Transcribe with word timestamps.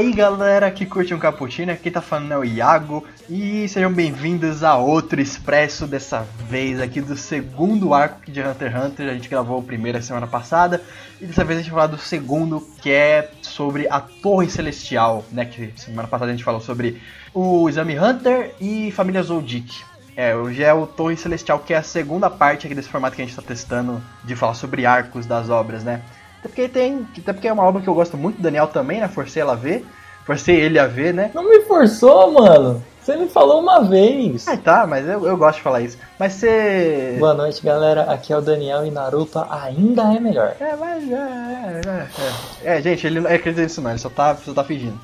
Aí 0.00 0.12
galera 0.12 0.70
que 0.70 0.86
curte 0.86 1.12
um 1.12 1.18
cappuccino, 1.18 1.70
aqui 1.70 1.90
tá 1.90 2.00
falando 2.00 2.32
é 2.32 2.38
o 2.38 2.42
Iago 2.42 3.04
e 3.28 3.68
sejam 3.68 3.92
bem-vindos 3.92 4.64
a 4.64 4.74
outro 4.78 5.20
expresso 5.20 5.86
dessa 5.86 6.26
vez 6.48 6.80
aqui 6.80 7.02
do 7.02 7.14
segundo 7.14 7.92
arco 7.92 8.30
de 8.30 8.40
Hunter 8.40 8.72
x 8.74 8.82
Hunter. 8.82 9.08
A 9.10 9.12
gente 9.12 9.28
gravou 9.28 9.58
o 9.58 9.62
primeiro 9.62 10.02
semana 10.02 10.26
passada 10.26 10.82
e 11.20 11.26
dessa 11.26 11.44
vez 11.44 11.58
a 11.58 11.62
gente 11.62 11.70
vai 11.70 11.82
falar 11.82 11.94
do 11.94 12.00
segundo 12.00 12.66
que 12.80 12.90
é 12.90 13.30
sobre 13.42 13.86
a 13.88 14.00
Torre 14.00 14.48
Celestial, 14.48 15.22
né? 15.30 15.44
Que 15.44 15.70
semana 15.76 16.08
passada 16.08 16.30
a 16.30 16.34
gente 16.34 16.44
falou 16.44 16.62
sobre 16.62 16.98
o 17.34 17.68
Exame 17.68 17.98
Hunter 17.98 18.54
e 18.58 18.90
Família 18.92 19.22
Zoldyck. 19.22 19.84
É, 20.16 20.34
hoje 20.34 20.62
é 20.62 20.72
o 20.72 20.86
Torre 20.86 21.18
Celestial 21.18 21.58
que 21.58 21.74
é 21.74 21.76
a 21.76 21.82
segunda 21.82 22.30
parte 22.30 22.66
aqui 22.66 22.74
desse 22.74 22.88
formato 22.88 23.16
que 23.16 23.20
a 23.20 23.26
gente 23.26 23.36
tá 23.36 23.42
testando 23.42 24.02
de 24.24 24.34
falar 24.34 24.54
sobre 24.54 24.86
arcos 24.86 25.26
das 25.26 25.50
obras, 25.50 25.84
né? 25.84 26.00
Até 26.40 26.48
porque 26.48 26.68
tem. 26.68 27.06
Até 27.18 27.32
porque 27.32 27.48
é 27.48 27.52
uma 27.52 27.62
obra 27.62 27.80
que 27.80 27.88
eu 27.88 27.94
gosto 27.94 28.16
muito 28.16 28.36
do 28.36 28.42
Daniel 28.42 28.66
também, 28.66 29.00
né? 29.00 29.08
Forcei 29.08 29.42
ela 29.42 29.52
a 29.52 29.56
ver. 29.56 29.86
Forcei 30.24 30.56
ele 30.56 30.78
a 30.78 30.86
ver, 30.86 31.14
né? 31.14 31.30
Não 31.34 31.48
me 31.48 31.60
forçou, 31.62 32.32
mano. 32.32 32.82
Você 33.00 33.16
me 33.16 33.28
falou 33.28 33.60
uma 33.60 33.82
vez. 33.82 34.46
Ah, 34.46 34.56
tá, 34.56 34.86
mas 34.86 35.08
eu, 35.08 35.26
eu 35.26 35.36
gosto 35.36 35.56
de 35.56 35.62
falar 35.62 35.80
isso. 35.80 35.98
Mas 36.18 36.34
você. 36.34 37.16
Boa 37.18 37.34
noite, 37.34 37.62
galera. 37.62 38.02
Aqui 38.02 38.32
é 38.32 38.36
o 38.36 38.42
Daniel 38.42 38.84
e 38.84 38.90
Naruto 38.90 39.44
ainda 39.50 40.14
é 40.14 40.20
melhor. 40.20 40.54
É, 40.60 40.76
mas. 40.76 41.10
É, 41.10 41.14
é, 41.14 41.80
é, 41.86 42.72
é. 42.72 42.76
É, 42.76 42.82
gente, 42.82 43.06
ele 43.06 43.20
não 43.20 43.30
acredita 43.30 43.62
nisso 43.62 43.80
não, 43.80 43.90
ele 43.90 43.98
só 43.98 44.10
tá, 44.10 44.36
só 44.36 44.52
tá 44.52 44.64
fingindo. 44.64 45.00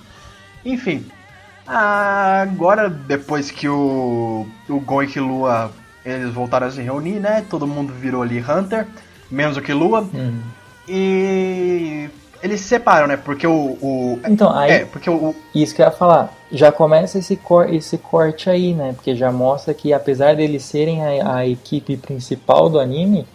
Enfim. 0.64 1.06
Agora, 1.66 2.88
depois 2.88 3.50
que 3.50 3.68
o. 3.68 4.46
O 4.68 4.80
Gon 4.80 5.02
e 5.02 5.06
Killua 5.06 5.70
eles 6.04 6.32
voltaram 6.32 6.68
a 6.68 6.70
se 6.70 6.80
reunir, 6.80 7.18
né? 7.18 7.44
Todo 7.50 7.66
mundo 7.66 7.92
virou 7.92 8.22
ali 8.22 8.38
Hunter, 8.38 8.86
menos 9.28 9.56
o 9.56 9.62
Killua. 9.62 10.02
Hum. 10.14 10.40
E. 10.88 12.08
Eles 12.42 12.60
se 12.60 12.68
separam, 12.68 13.06
né? 13.06 13.16
Porque 13.16 13.46
o. 13.46 13.76
o 13.80 14.20
Então, 14.28 14.50
aí, 14.50 14.70
é, 14.70 14.84
porque 14.84 15.08
o, 15.08 15.34
isso 15.54 15.74
que 15.74 15.82
eu 15.82 15.86
ia 15.86 15.92
falar. 15.92 16.32
Já 16.52 16.70
começa 16.70 17.18
esse, 17.18 17.36
cor, 17.36 17.72
esse 17.72 17.98
corte 17.98 18.48
aí, 18.48 18.72
né? 18.72 18.92
Porque 18.94 19.16
já 19.16 19.32
mostra 19.32 19.74
que, 19.74 19.92
apesar 19.92 20.36
deles 20.36 20.62
serem 20.64 21.02
a, 21.02 21.38
a 21.38 21.46
equipe 21.46 21.96
principal 21.96 22.68
do 22.68 22.78
anime, 22.78 23.26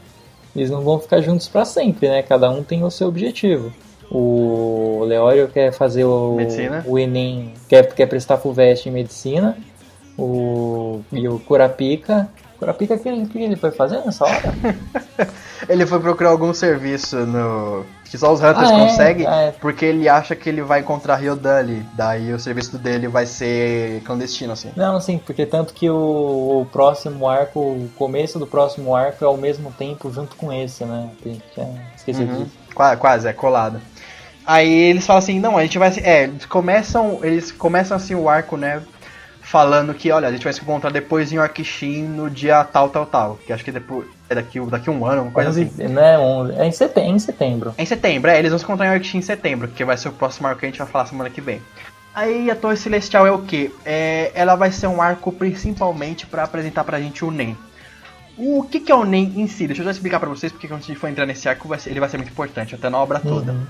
eles 0.56 0.70
não 0.70 0.82
vão 0.82 1.00
ficar 1.00 1.22
juntos 1.22 1.48
pra 1.48 1.66
sempre, 1.66 2.08
né? 2.08 2.24
Cada 2.24 2.50
um 2.50 2.64
tem 2.64 2.84
o 2.84 2.92
seu 2.92 3.08
objetivo. 3.08 3.72
O 4.10 5.04
Leório 5.06 5.48
quer 5.48 5.72
fazer 5.72 6.04
o, 6.04 6.36
Medicina. 6.36 6.84
o 6.86 7.00
Enem, 7.00 7.54
quer, 7.70 7.88
quer 7.94 8.08
prestar 8.08 8.38
FUVEST 8.38 8.88
em 8.88 8.92
medicina. 8.92 9.58
O, 10.18 11.02
e 11.12 11.28
o 11.28 11.40
Kurapika. 11.40 12.30
Kurapika, 12.62 12.94
o 12.94 13.00
que, 13.00 13.10
ele- 13.10 13.24
o 13.24 13.28
que 13.28 13.40
ele 13.42 13.56
foi 13.56 13.72
fazer 13.72 13.98
nessa 14.06 14.24
hora? 14.24 14.54
Ele 15.70 15.86
foi 15.86 16.00
procurar 16.00 16.30
algum 16.32 16.54
serviço 16.56 17.16
no. 17.18 17.86
Que 18.06 18.18
só 18.18 18.34
os 18.34 18.40
Hunters 18.42 18.70
Ah, 18.70 18.74
é? 18.74 18.80
conseguem, 18.80 19.28
Ah, 19.28 19.42
é. 19.44 19.52
porque 19.52 19.86
ele 19.86 20.10
acha 20.10 20.36
que 20.36 20.50
ele 20.50 20.62
vai 20.64 20.80
encontrar 20.82 21.16
ali. 21.60 21.86
Daí 21.94 22.34
o 22.34 22.40
serviço 22.40 22.78
dele 22.80 23.08
vai 23.08 23.26
ser 23.28 24.02
clandestino, 24.04 24.54
assim. 24.54 24.72
Não, 24.76 25.00
sim, 25.00 25.20
porque 25.24 25.46
tanto 25.46 25.74
que 25.74 25.88
o, 25.90 26.62
o 26.62 26.68
próximo 26.72 27.28
arco, 27.30 27.60
o 27.60 27.90
começo 27.96 28.38
do 28.40 28.48
próximo 28.48 28.96
arco 28.96 29.24
é 29.24 29.28
ao 29.28 29.38
mesmo 29.38 29.72
tempo 29.72 30.12
junto 30.12 30.36
com 30.36 30.52
esse, 30.52 30.84
né? 30.84 31.10
Esquecido 31.96 32.32
Uhum. 32.32 32.44
disso. 32.44 32.52
Qua- 32.76 32.98
Quase, 32.98 33.28
é 33.28 33.34
colado. 33.34 33.80
Aí 34.46 34.68
eles 34.72 35.06
falam 35.06 35.20
assim, 35.20 35.40
não, 35.40 35.58
a 35.58 35.62
gente 35.62 35.78
vai. 35.78 35.90
É, 36.04 36.24
eles 36.24 36.46
começam. 36.48 37.20
Eles 37.24 37.52
começam 37.52 37.96
assim 37.96 38.16
o 38.16 38.28
arco, 38.28 38.58
né? 38.58 38.82
Falando 39.52 39.94
que, 39.94 40.10
olha, 40.10 40.30
a 40.30 40.32
gente 40.32 40.46
vai 40.46 40.54
se 40.54 40.62
encontrar 40.62 40.92
depois 40.92 41.30
em 41.34 41.38
Orkishin 41.38 42.04
no 42.04 42.30
dia 42.30 42.64
tal, 42.64 42.88
tal, 42.88 43.06
tal. 43.06 43.38
Que 43.46 43.52
acho 43.52 43.66
que 43.66 43.72
depois. 43.72 44.08
É 44.30 44.36
daqui, 44.36 44.62
daqui 44.62 44.90
um 44.90 45.06
ano, 45.06 45.24
uma 45.24 45.32
coisa 45.32 45.50
assim. 45.50 45.70
Né, 45.90 46.18
onze- 46.18 46.54
é, 46.54 46.66
em 46.66 46.72
setembro, 46.72 47.10
em 47.12 47.20
setembro. 47.20 47.74
É 47.78 47.84
em 47.84 47.86
setembro, 47.86 48.32
é, 48.32 48.40
eles 48.40 48.52
vão 48.52 48.58
se 48.60 48.64
encontrar 48.64 48.88
em 48.88 48.92
Orkishin 48.94 49.18
em 49.18 49.22
setembro, 49.22 49.68
que 49.68 49.84
vai 49.84 49.98
ser 49.98 50.08
o 50.08 50.14
próximo 50.14 50.48
arco 50.48 50.62
que 50.62 50.66
a 50.68 50.70
gente 50.70 50.78
vai 50.78 50.88
falar 50.88 51.06
semana 51.06 51.30
que 51.30 51.42
vem. 51.42 51.62
Aí 52.16 52.50
a 52.50 52.56
Torre 52.56 52.78
Celestial 52.78 53.28
é 53.28 53.32
o 53.32 53.40
que? 53.40 53.76
É, 53.86 54.32
ela 54.34 54.56
vai 54.56 54.72
ser 54.72 54.88
um 54.88 55.02
arco 55.02 55.34
principalmente 55.34 56.26
pra 56.26 56.44
apresentar 56.46 56.86
pra 56.86 57.02
gente 57.02 57.26
o 57.26 57.30
Nen. 57.30 57.58
O 58.38 58.64
que, 58.64 58.80
que 58.80 58.90
é 58.90 58.96
o 58.96 59.04
Nen 59.04 59.34
em 59.36 59.48
si? 59.48 59.68
Deixa 59.68 59.82
eu 59.82 59.86
já 59.86 59.92
explicar 59.92 60.22
pra 60.22 60.30
vocês, 60.30 60.50
porque 60.54 60.70
quando 60.70 60.80
a 60.80 60.84
gente 60.86 60.98
for 60.98 61.10
entrar 61.10 61.26
nesse 61.26 61.50
arco 61.50 61.68
vai 61.68 61.78
ser- 61.78 61.90
ele 61.90 62.00
vai 62.00 62.08
ser 62.08 62.16
muito 62.16 62.32
importante, 62.32 62.74
até 62.74 62.90
na 62.90 62.98
obra 62.98 63.20
toda. 63.20 63.52
Uhum. 63.52 63.66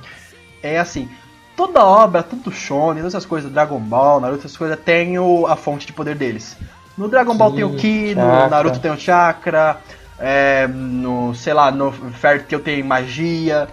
É 0.61 0.77
assim, 0.77 1.09
toda 1.55 1.83
obra, 1.83 2.23
tanto 2.23 2.51
Shonen, 2.51 2.97
todas 2.97 3.13
essas 3.13 3.25
coisas, 3.25 3.51
Dragon 3.51 3.79
Ball, 3.79 4.19
Naruto, 4.19 4.45
essas 4.45 4.57
coisas, 4.57 4.79
tem 4.79 5.17
o, 5.19 5.45
a 5.47 5.55
fonte 5.55 5.85
de 5.85 5.93
poder 5.93 6.15
deles. 6.15 6.57
No 6.97 7.07
Dragon 7.07 7.35
Ball 7.35 7.53
tem 7.53 7.63
o 7.63 7.75
Ki, 7.75 8.15
no. 8.15 8.49
Naruto 8.49 8.79
tem 8.79 8.91
o 8.91 8.97
Chakra, 8.97 9.77
é, 10.19 10.67
no, 10.67 11.33
sei 11.33 11.53
lá, 11.53 11.71
no 11.71 11.91
Fairy 11.91 12.43
Tail 12.43 12.61
tem 12.61 12.83
magia, 12.83 13.67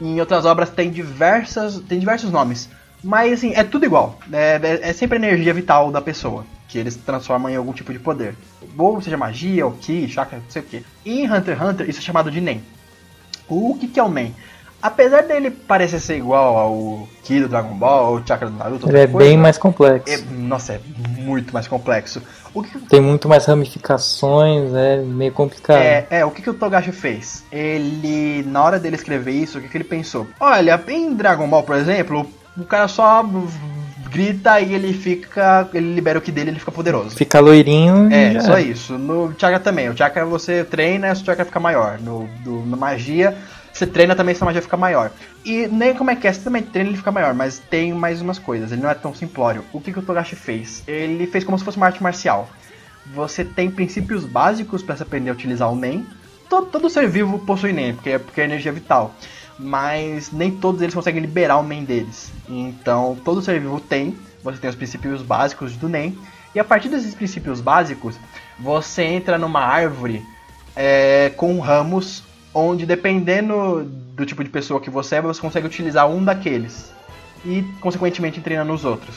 em 0.00 0.18
outras 0.20 0.44
obras 0.44 0.70
tem 0.70 0.90
diversas, 0.90 1.78
tem 1.80 1.98
diversos 1.98 2.30
nomes. 2.30 2.68
Mas 3.02 3.34
assim, 3.34 3.52
é 3.54 3.62
tudo 3.62 3.84
igual, 3.84 4.18
é, 4.32 4.58
é, 4.62 4.90
é 4.90 4.92
sempre 4.92 5.18
a 5.18 5.20
energia 5.20 5.52
vital 5.52 5.90
da 5.90 6.00
pessoa, 6.00 6.44
que 6.68 6.78
eles 6.78 6.96
transformam 6.96 7.50
em 7.50 7.56
algum 7.56 7.72
tipo 7.72 7.92
de 7.92 7.98
poder. 7.98 8.34
Ou 8.78 9.00
seja 9.02 9.16
magia, 9.16 9.66
ou 9.66 9.72
Ki, 9.72 10.08
Chakra, 10.08 10.38
não 10.38 10.50
sei 10.50 10.62
o 10.62 10.64
que. 10.64 10.84
Em 11.04 11.30
Hunter 11.30 11.56
x 11.56 11.68
Hunter, 11.68 11.90
isso 11.90 11.98
é 11.98 12.02
chamado 12.02 12.30
de 12.30 12.40
Nen. 12.40 12.62
O 13.46 13.76
que, 13.78 13.88
que 13.88 14.00
é 14.00 14.02
o 14.02 14.08
Nen? 14.08 14.34
Apesar 14.84 15.22
dele 15.22 15.50
parecer 15.50 15.98
ser 15.98 16.18
igual 16.18 16.58
ao 16.58 17.08
Ki 17.22 17.40
do 17.40 17.48
Dragon 17.48 17.74
Ball, 17.74 18.12
ou 18.12 18.22
Chakra 18.26 18.50
do 18.50 18.58
Naruto, 18.58 18.86
Ele 18.86 18.98
é 18.98 19.06
coisa, 19.06 19.16
bem 19.30 19.38
mais 19.38 19.56
complexo. 19.56 20.12
é- 20.12 20.18
nossa, 20.36 20.74
é 20.74 20.80
muito 21.22 21.54
mais 21.54 21.66
complexo. 21.66 22.20
O 22.52 22.62
que, 22.62 22.78
Tem 22.80 23.00
muito 23.00 23.26
mais 23.26 23.46
ramificações, 23.46 24.74
é 24.74 24.98
meio 24.98 25.32
complicado. 25.32 25.78
é, 25.78 26.06
é, 26.10 26.24
o 26.26 26.30
que, 26.30 26.42
que 26.42 26.50
o 26.50 26.54
Togashi 26.54 26.92
fez? 26.92 27.42
Ele, 27.50 28.44
na 28.46 28.62
hora 28.62 28.78
dele 28.78 28.96
escrever 28.96 29.32
isso, 29.32 29.56
o 29.56 29.62
que, 29.62 29.68
que 29.68 29.76
ele 29.78 29.84
pensou? 29.84 30.26
Olha, 30.38 30.78
em 30.88 31.14
Dragon 31.14 31.48
Ball, 31.48 31.62
por 31.62 31.76
exemplo, 31.76 32.26
o 32.54 32.64
cara 32.64 32.86
só 32.86 33.24
grita 34.10 34.60
e 34.60 34.74
ele 34.74 34.92
fica. 34.92 35.66
ele 35.72 35.94
libera 35.94 36.18
o 36.18 36.22
que 36.22 36.30
dele 36.30 36.50
e 36.50 36.52
ele 36.52 36.60
fica 36.60 36.70
poderoso. 36.70 37.16
Fica 37.16 37.40
loirinho 37.40 38.08
É, 38.12 38.38
só 38.40 38.58
é. 38.58 38.62
isso. 38.62 38.98
No 38.98 39.32
Chakra 39.38 39.58
também. 39.58 39.88
O 39.88 39.96
Chakra 39.96 40.24
você 40.26 40.62
treina, 40.62 41.10
o 41.12 41.16
Chakra 41.16 41.44
fica 41.46 41.58
maior. 41.58 41.98
No, 41.98 42.28
do, 42.44 42.52
no 42.60 42.76
magia, 42.76 43.34
você 43.74 43.88
treina 43.88 44.14
também, 44.14 44.36
sua 44.36 44.44
magia 44.44 44.62
fica 44.62 44.76
maior. 44.76 45.10
E 45.44 45.66
nem 45.66 45.94
como 45.94 46.08
é 46.08 46.14
que 46.14 46.28
é, 46.28 46.32
você 46.32 46.40
também 46.40 46.62
treina 46.62 46.90
ele 46.90 46.96
fica 46.96 47.10
maior, 47.10 47.34
mas 47.34 47.58
tem 47.58 47.92
mais 47.92 48.22
umas 48.22 48.38
coisas. 48.38 48.70
Ele 48.70 48.80
não 48.80 48.88
é 48.88 48.94
tão 48.94 49.12
simplório. 49.12 49.64
O 49.72 49.80
que, 49.80 49.92
que 49.92 49.98
o 49.98 50.02
Togashi 50.02 50.36
fez? 50.36 50.84
Ele 50.86 51.26
fez 51.26 51.42
como 51.42 51.58
se 51.58 51.64
fosse 51.64 51.76
uma 51.76 51.86
arte 51.86 52.00
marcial. 52.00 52.48
Você 53.12 53.44
tem 53.44 53.68
princípios 53.68 54.24
básicos 54.24 54.80
para 54.80 54.96
se 54.96 55.02
aprender 55.02 55.30
a 55.30 55.32
utilizar 55.32 55.72
o 55.72 55.74
Nen. 55.74 56.06
Todo, 56.48 56.68
todo 56.68 56.88
ser 56.88 57.08
vivo 57.08 57.40
possui 57.40 57.72
Nen, 57.72 57.94
porque 57.94 58.10
é, 58.10 58.18
porque 58.18 58.40
é 58.40 58.44
energia 58.44 58.70
vital. 58.70 59.12
Mas 59.58 60.30
nem 60.30 60.52
todos 60.52 60.80
eles 60.80 60.94
conseguem 60.94 61.20
liberar 61.20 61.58
o 61.58 61.64
Nen 61.64 61.84
deles. 61.84 62.30
Então, 62.48 63.18
todo 63.24 63.42
ser 63.42 63.58
vivo 63.58 63.80
tem. 63.80 64.16
Você 64.44 64.58
tem 64.58 64.70
os 64.70 64.76
princípios 64.76 65.20
básicos 65.20 65.76
do 65.76 65.88
Nen. 65.88 66.16
E 66.54 66.60
a 66.60 66.64
partir 66.64 66.88
desses 66.88 67.12
princípios 67.12 67.60
básicos, 67.60 68.14
você 68.56 69.02
entra 69.02 69.36
numa 69.36 69.60
árvore 69.60 70.22
é, 70.76 71.32
com 71.36 71.58
ramos, 71.58 72.22
onde 72.54 72.86
dependendo 72.86 73.84
do 74.14 74.24
tipo 74.24 74.44
de 74.44 74.50
pessoa 74.50 74.80
que 74.80 74.88
você 74.88 75.16
é, 75.16 75.20
você 75.20 75.40
consegue 75.40 75.66
utilizar 75.66 76.08
um 76.08 76.24
daqueles. 76.24 76.92
E, 77.44 77.62
consequentemente, 77.80 78.40
treina 78.40 78.64
nos 78.64 78.84
outros. 78.84 79.16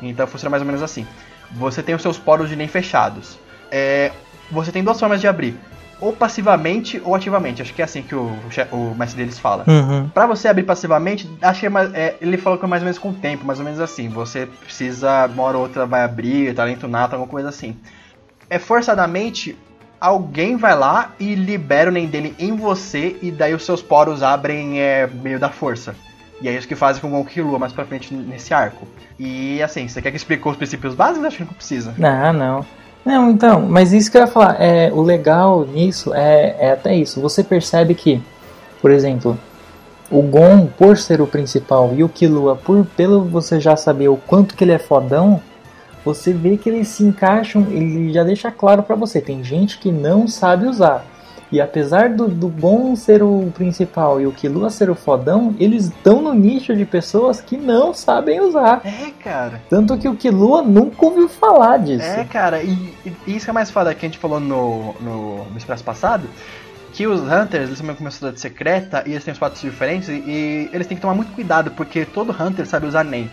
Então 0.00 0.26
funciona 0.26 0.50
mais 0.50 0.62
ou 0.62 0.66
menos 0.66 0.82
assim. 0.82 1.06
Você 1.52 1.82
tem 1.82 1.94
os 1.94 2.02
seus 2.02 2.18
poros 2.18 2.48
de 2.48 2.56
nem 2.56 2.68
fechados. 2.68 3.38
É, 3.70 4.12
você 4.50 4.70
tem 4.70 4.84
duas 4.84 4.98
formas 4.98 5.20
de 5.20 5.26
abrir. 5.26 5.56
Ou 6.00 6.12
passivamente 6.12 7.00
ou 7.04 7.14
ativamente. 7.14 7.62
Acho 7.62 7.72
que 7.72 7.80
é 7.80 7.84
assim 7.84 8.02
que 8.02 8.14
o, 8.14 8.36
o 8.72 8.94
mestre 8.96 9.16
deles 9.16 9.38
fala. 9.38 9.64
Uhum. 9.66 10.08
Pra 10.08 10.26
você 10.26 10.48
abrir 10.48 10.64
passivamente, 10.64 11.28
acho 11.40 11.60
que 11.60 11.66
é 11.66 11.70
é, 11.94 12.16
ele 12.20 12.36
falou 12.36 12.58
que 12.58 12.64
é 12.64 12.68
mais 12.68 12.82
ou 12.82 12.84
menos 12.84 12.98
com 12.98 13.10
o 13.10 13.14
tempo, 13.14 13.44
mais 13.44 13.58
ou 13.58 13.64
menos 13.64 13.80
assim. 13.80 14.08
Você 14.08 14.46
precisa, 14.46 15.26
uma 15.26 15.42
hora 15.44 15.56
ou 15.56 15.62
outra 15.62 15.86
vai 15.86 16.02
abrir, 16.02 16.54
talento 16.54 16.86
nato, 16.86 17.14
alguma 17.14 17.30
coisa 17.30 17.48
assim. 17.48 17.76
É 18.50 18.58
forçadamente, 18.58 19.56
alguém 20.04 20.56
vai 20.56 20.76
lá 20.76 21.12
e 21.18 21.34
libera 21.34 21.90
o 21.90 21.92
Nen 21.92 22.06
dele 22.06 22.34
em 22.38 22.54
você, 22.54 23.16
e 23.22 23.30
daí 23.30 23.54
os 23.54 23.64
seus 23.64 23.80
poros 23.80 24.22
abrem 24.22 24.78
é, 24.78 25.06
meio 25.06 25.38
da 25.40 25.48
força. 25.48 25.94
E 26.42 26.48
é 26.48 26.52
isso 26.52 26.68
que 26.68 26.74
fazem 26.74 27.00
com 27.00 27.08
o 27.08 27.24
Gon 27.24 27.42
Lua 27.42 27.58
mais 27.58 27.72
pra 27.72 27.86
frente 27.86 28.12
nesse 28.12 28.52
arco. 28.52 28.86
E 29.18 29.62
assim, 29.62 29.88
você 29.88 30.02
quer 30.02 30.10
que 30.10 30.16
explique 30.16 30.46
os 30.46 30.56
princípios 30.56 30.94
básicos? 30.94 31.24
Acho 31.24 31.38
que 31.38 31.44
não 31.44 31.54
precisa. 31.54 31.94
Ah, 32.02 32.32
não. 32.32 32.66
Não, 33.02 33.30
então, 33.30 33.62
mas 33.62 33.92
isso 33.92 34.10
que 34.10 34.18
eu 34.18 34.22
ia 34.22 34.26
falar, 34.26 34.60
é, 34.60 34.90
o 34.92 35.00
legal 35.00 35.64
nisso 35.64 36.12
é, 36.14 36.56
é 36.58 36.72
até 36.72 36.94
isso. 36.94 37.20
Você 37.20 37.42
percebe 37.42 37.94
que, 37.94 38.20
por 38.82 38.90
exemplo, 38.90 39.38
o 40.10 40.20
Gon, 40.20 40.66
por 40.66 40.98
ser 40.98 41.22
o 41.22 41.26
principal, 41.26 41.92
e 41.94 42.04
o 42.04 42.08
Killua, 42.08 42.56
por 42.56 42.84
pelo 42.96 43.24
você 43.24 43.58
já 43.58 43.74
saber 43.76 44.08
o 44.08 44.16
quanto 44.16 44.54
que 44.54 44.64
ele 44.64 44.72
é 44.72 44.78
fodão, 44.78 45.40
você 46.04 46.32
vê 46.32 46.56
que 46.56 46.68
eles 46.68 46.88
se 46.88 47.02
encaixam, 47.02 47.66
ele 47.70 48.12
já 48.12 48.22
deixa 48.22 48.50
claro 48.50 48.82
pra 48.82 48.94
você. 48.94 49.20
Tem 49.20 49.42
gente 49.42 49.78
que 49.78 49.90
não 49.90 50.28
sabe 50.28 50.66
usar. 50.66 51.04
E 51.54 51.60
apesar 51.60 52.08
do, 52.10 52.26
do 52.26 52.48
bom 52.48 52.96
ser 52.96 53.22
o 53.22 53.52
principal 53.54 54.20
e 54.20 54.26
o 54.26 54.32
Killua 54.32 54.70
ser 54.70 54.90
o 54.90 54.94
fodão, 54.94 55.54
eles 55.60 55.84
estão 55.84 56.20
no 56.20 56.34
nicho 56.34 56.74
de 56.74 56.84
pessoas 56.84 57.40
que 57.40 57.56
não 57.56 57.94
sabem 57.94 58.40
usar. 58.40 58.80
É, 58.84 59.10
cara. 59.22 59.62
Tanto 59.70 59.96
que 59.96 60.08
o 60.08 60.16
Killua 60.16 60.62
nunca 60.62 61.06
ouviu 61.06 61.28
falar 61.28 61.78
disso. 61.78 62.04
É, 62.04 62.24
cara, 62.24 62.62
e, 62.62 62.92
e 63.26 63.36
isso 63.36 63.46
que 63.46 63.50
é 63.50 63.52
mais 63.52 63.70
foda 63.70 63.94
que 63.94 64.04
a 64.04 64.08
gente 64.08 64.18
falou 64.18 64.40
no, 64.40 64.94
no, 65.00 65.44
no 65.44 65.56
Expresso 65.56 65.84
passado, 65.84 66.28
que 66.92 67.06
os 67.06 67.20
Hunters, 67.20 67.68
eles 67.68 67.78
também 67.78 67.94
começam 67.94 68.28
a 68.28 68.36
secreta 68.36 69.04
e 69.06 69.12
eles 69.12 69.22
têm 69.22 69.32
os 69.32 69.38
patos 69.38 69.60
diferentes 69.60 70.08
e, 70.08 70.12
e, 70.12 70.70
eles 70.72 70.86
têm 70.86 70.96
que 70.96 71.02
tomar 71.02 71.14
muito 71.14 71.32
cuidado, 71.32 71.70
porque 71.72 72.04
todo 72.04 72.34
Hunter 72.36 72.66
sabe 72.66 72.86
usar 72.86 73.04
NEM. 73.04 73.30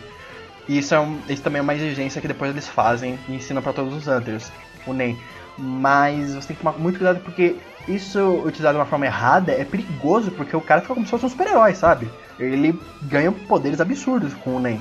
E 0.68 0.78
isso, 0.78 0.94
é 0.94 1.00
um, 1.00 1.19
isso 1.28 1.42
também 1.42 1.60
é 1.60 1.63
uma 1.63 1.74
exigência 1.75 2.22
que 2.22 2.28
depois 2.28 2.52
eles 2.52 2.68
fazem 2.68 3.19
e 3.28 3.36
ensinam 3.36 3.62
para 3.62 3.74
todos 3.74 3.94
os 3.96 4.08
Hunters, 4.08 4.52
o 4.86 4.94
NEM. 4.94 5.18
Mas 5.58 6.34
você 6.34 6.48
tem 6.48 6.56
que 6.56 6.63
tomar 6.63 6.78
muito 6.78 6.98
cuidado 6.98 7.19
porque 7.22 7.58
isso 7.88 8.19
utilizado 8.46 8.75
de 8.75 8.80
uma 8.80 8.86
forma 8.86 9.06
errada 9.06 9.52
é 9.52 9.66
perigoso, 9.66 10.31
porque 10.31 10.56
o 10.56 10.62
cara 10.62 10.81
fica 10.81 10.94
como 10.94 11.06
se 11.06 11.10
fosse 11.12 11.25
um 11.25 11.30
super-herói, 11.30 11.74
sabe? 11.74 12.12
Ele 12.40 12.80
ganha 13.02 13.31
poderes 13.31 13.81
absurdos 13.81 14.34
com 14.34 14.56
o 14.56 14.60
NEM. 14.60 14.80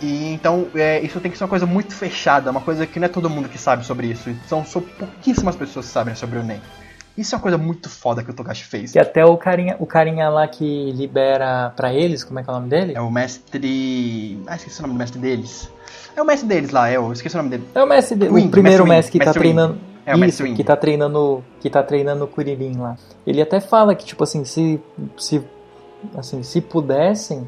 E 0.00 0.32
então 0.32 0.70
é, 0.74 1.00
isso 1.00 1.20
tem 1.20 1.30
que 1.30 1.36
ser 1.36 1.44
uma 1.44 1.50
coisa 1.50 1.66
muito 1.66 1.94
fechada, 1.94 2.50
uma 2.50 2.60
coisa 2.60 2.86
que 2.86 2.98
não 3.00 3.06
é 3.06 3.08
todo 3.08 3.28
mundo 3.28 3.48
que 3.48 3.58
sabe 3.58 3.84
sobre 3.84 4.06
isso. 4.08 4.30
São 4.46 4.64
só 4.64 4.80
pouquíssimas 4.80 5.56
pessoas 5.56 5.86
que 5.86 5.92
sabem 5.92 6.14
sobre 6.14 6.38
o 6.38 6.42
NEM. 6.44 6.62
Isso 7.18 7.34
é 7.34 7.36
uma 7.36 7.42
coisa 7.42 7.58
muito 7.58 7.90
foda 7.90 8.22
que 8.22 8.30
o 8.30 8.34
Togashi 8.34 8.64
fez. 8.64 8.94
E 8.94 8.98
até 8.98 9.24
o 9.24 9.36
carinha, 9.36 9.74
o 9.80 9.86
carinha 9.86 10.28
lá 10.28 10.46
que 10.46 10.92
libera 10.92 11.70
para 11.74 11.92
eles, 11.92 12.22
como 12.22 12.38
é 12.38 12.44
que 12.44 12.48
é 12.48 12.52
o 12.52 12.56
nome 12.56 12.68
dele? 12.68 12.92
É 12.94 13.00
o 13.00 13.10
mestre. 13.10 14.40
Ah, 14.46 14.54
esqueci 14.54 14.78
o 14.78 14.82
nome 14.82 14.94
do 14.94 14.98
mestre 14.98 15.18
deles. 15.20 15.68
É 16.14 16.22
o 16.22 16.24
mestre 16.24 16.48
deles 16.48 16.70
lá, 16.70 16.88
é, 16.88 16.96
eu 16.96 17.12
esqueci 17.12 17.34
o 17.34 17.38
nome 17.38 17.50
dele. 17.50 17.64
É 17.74 17.82
o 17.82 17.86
mestre 17.86 18.14
o 18.14 18.48
primeiro 18.48 18.86
mestre, 18.86 18.86
mestre 18.86 19.12
que 19.12 19.18
tá 19.18 19.24
mestre 19.24 19.34
tá 19.34 19.40
treinando. 19.40 19.78
É 20.06 20.14
o 20.14 20.24
Isso, 20.24 20.44
que 20.54 20.64
tá 20.64 20.76
treinando, 20.76 21.44
que 21.60 21.68
tá 21.68 21.82
treinando 21.82 22.24
o 22.24 22.28
Kuririn 22.28 22.78
lá. 22.78 22.96
Ele 23.26 23.42
até 23.42 23.60
fala 23.60 23.96
que 23.96 24.06
tipo 24.06 24.22
assim, 24.22 24.44
se 24.44 24.80
se 25.16 25.42
assim, 26.16 26.42
se 26.44 26.60
pudessem, 26.60 27.46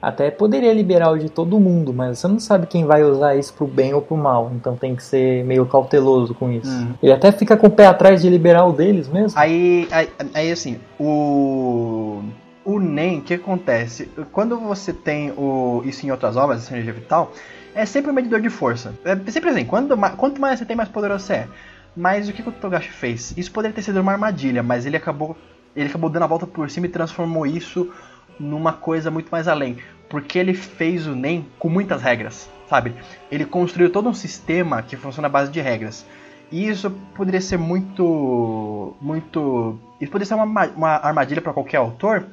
até 0.00 0.30
poderia 0.30 0.72
liberar 0.72 1.10
o 1.10 1.18
de 1.18 1.28
todo 1.28 1.58
mundo, 1.58 1.92
mas 1.92 2.18
você 2.18 2.28
não 2.28 2.38
sabe 2.38 2.66
quem 2.66 2.84
vai 2.84 3.02
usar 3.02 3.36
isso 3.36 3.52
pro 3.52 3.66
bem 3.66 3.92
ou 3.94 4.00
pro 4.00 4.16
mal, 4.16 4.50
então 4.54 4.76
tem 4.76 4.94
que 4.94 5.02
ser 5.02 5.44
meio 5.44 5.66
cauteloso 5.66 6.34
com 6.34 6.50
isso. 6.52 6.70
Uhum. 6.70 6.94
Ele 7.02 7.12
até 7.12 7.32
fica 7.32 7.56
com 7.56 7.66
o 7.66 7.70
pé 7.70 7.86
atrás 7.86 8.22
de 8.22 8.28
liberar 8.28 8.64
o 8.66 8.72
deles 8.72 9.08
mesmo. 9.08 9.38
Aí, 9.38 9.88
aí, 9.90 10.08
aí 10.34 10.52
assim, 10.52 10.78
o 10.98 12.22
o 12.64 12.78
NEM, 12.78 13.20
o 13.20 13.22
que 13.22 13.32
acontece? 13.32 14.10
Quando 14.30 14.58
você 14.58 14.92
tem 14.92 15.30
o 15.30 15.82
isso 15.86 16.04
em 16.06 16.10
outras 16.10 16.36
obras, 16.36 16.62
essa 16.62 16.74
energia 16.74 16.92
vital, 16.92 17.32
é 17.74 17.86
sempre 17.86 18.10
um 18.10 18.14
medidor 18.14 18.42
de 18.42 18.50
força. 18.50 18.92
É 19.04 19.30
sempre 19.30 19.50
assim, 19.50 19.64
quando, 19.64 19.96
quanto 20.16 20.38
mais 20.38 20.58
você 20.58 20.66
tem, 20.66 20.76
mais 20.76 20.88
poderoso 20.88 21.24
você 21.24 21.32
é. 21.32 21.48
Mas 21.96 22.28
o 22.28 22.32
que, 22.32 22.42
que 22.42 22.48
o 22.48 22.52
Togashi 22.52 22.90
fez? 22.90 23.32
Isso 23.36 23.50
poderia 23.50 23.74
ter 23.74 23.82
sido 23.82 24.00
uma 24.00 24.12
armadilha, 24.12 24.62
mas 24.62 24.84
ele 24.84 24.96
acabou 24.96 25.36
ele 25.74 25.88
acabou 25.88 26.10
dando 26.10 26.24
a 26.24 26.26
volta 26.26 26.46
por 26.46 26.68
cima 26.70 26.86
e 26.86 26.88
transformou 26.88 27.46
isso 27.46 27.90
numa 28.38 28.72
coisa 28.72 29.10
muito 29.10 29.30
mais 29.30 29.48
além. 29.48 29.78
Porque 30.08 30.38
ele 30.38 30.54
fez 30.54 31.06
o 31.06 31.14
NEM 31.14 31.46
com 31.58 31.68
muitas 31.68 32.02
regras, 32.02 32.48
sabe? 32.68 32.94
Ele 33.30 33.44
construiu 33.44 33.90
todo 33.90 34.08
um 34.08 34.14
sistema 34.14 34.82
que 34.82 34.96
funciona 34.96 35.28
à 35.28 35.30
base 35.30 35.50
de 35.50 35.60
regras. 35.60 36.04
E 36.50 36.66
isso 36.66 36.90
poderia 37.14 37.40
ser 37.40 37.58
muito. 37.58 38.96
muito. 39.00 39.78
Isso 40.00 40.10
poderia 40.10 40.26
ser 40.26 40.34
uma, 40.34 40.66
uma 40.66 40.96
armadilha 40.96 41.42
para 41.42 41.52
qualquer 41.52 41.76
autor, 41.76 42.26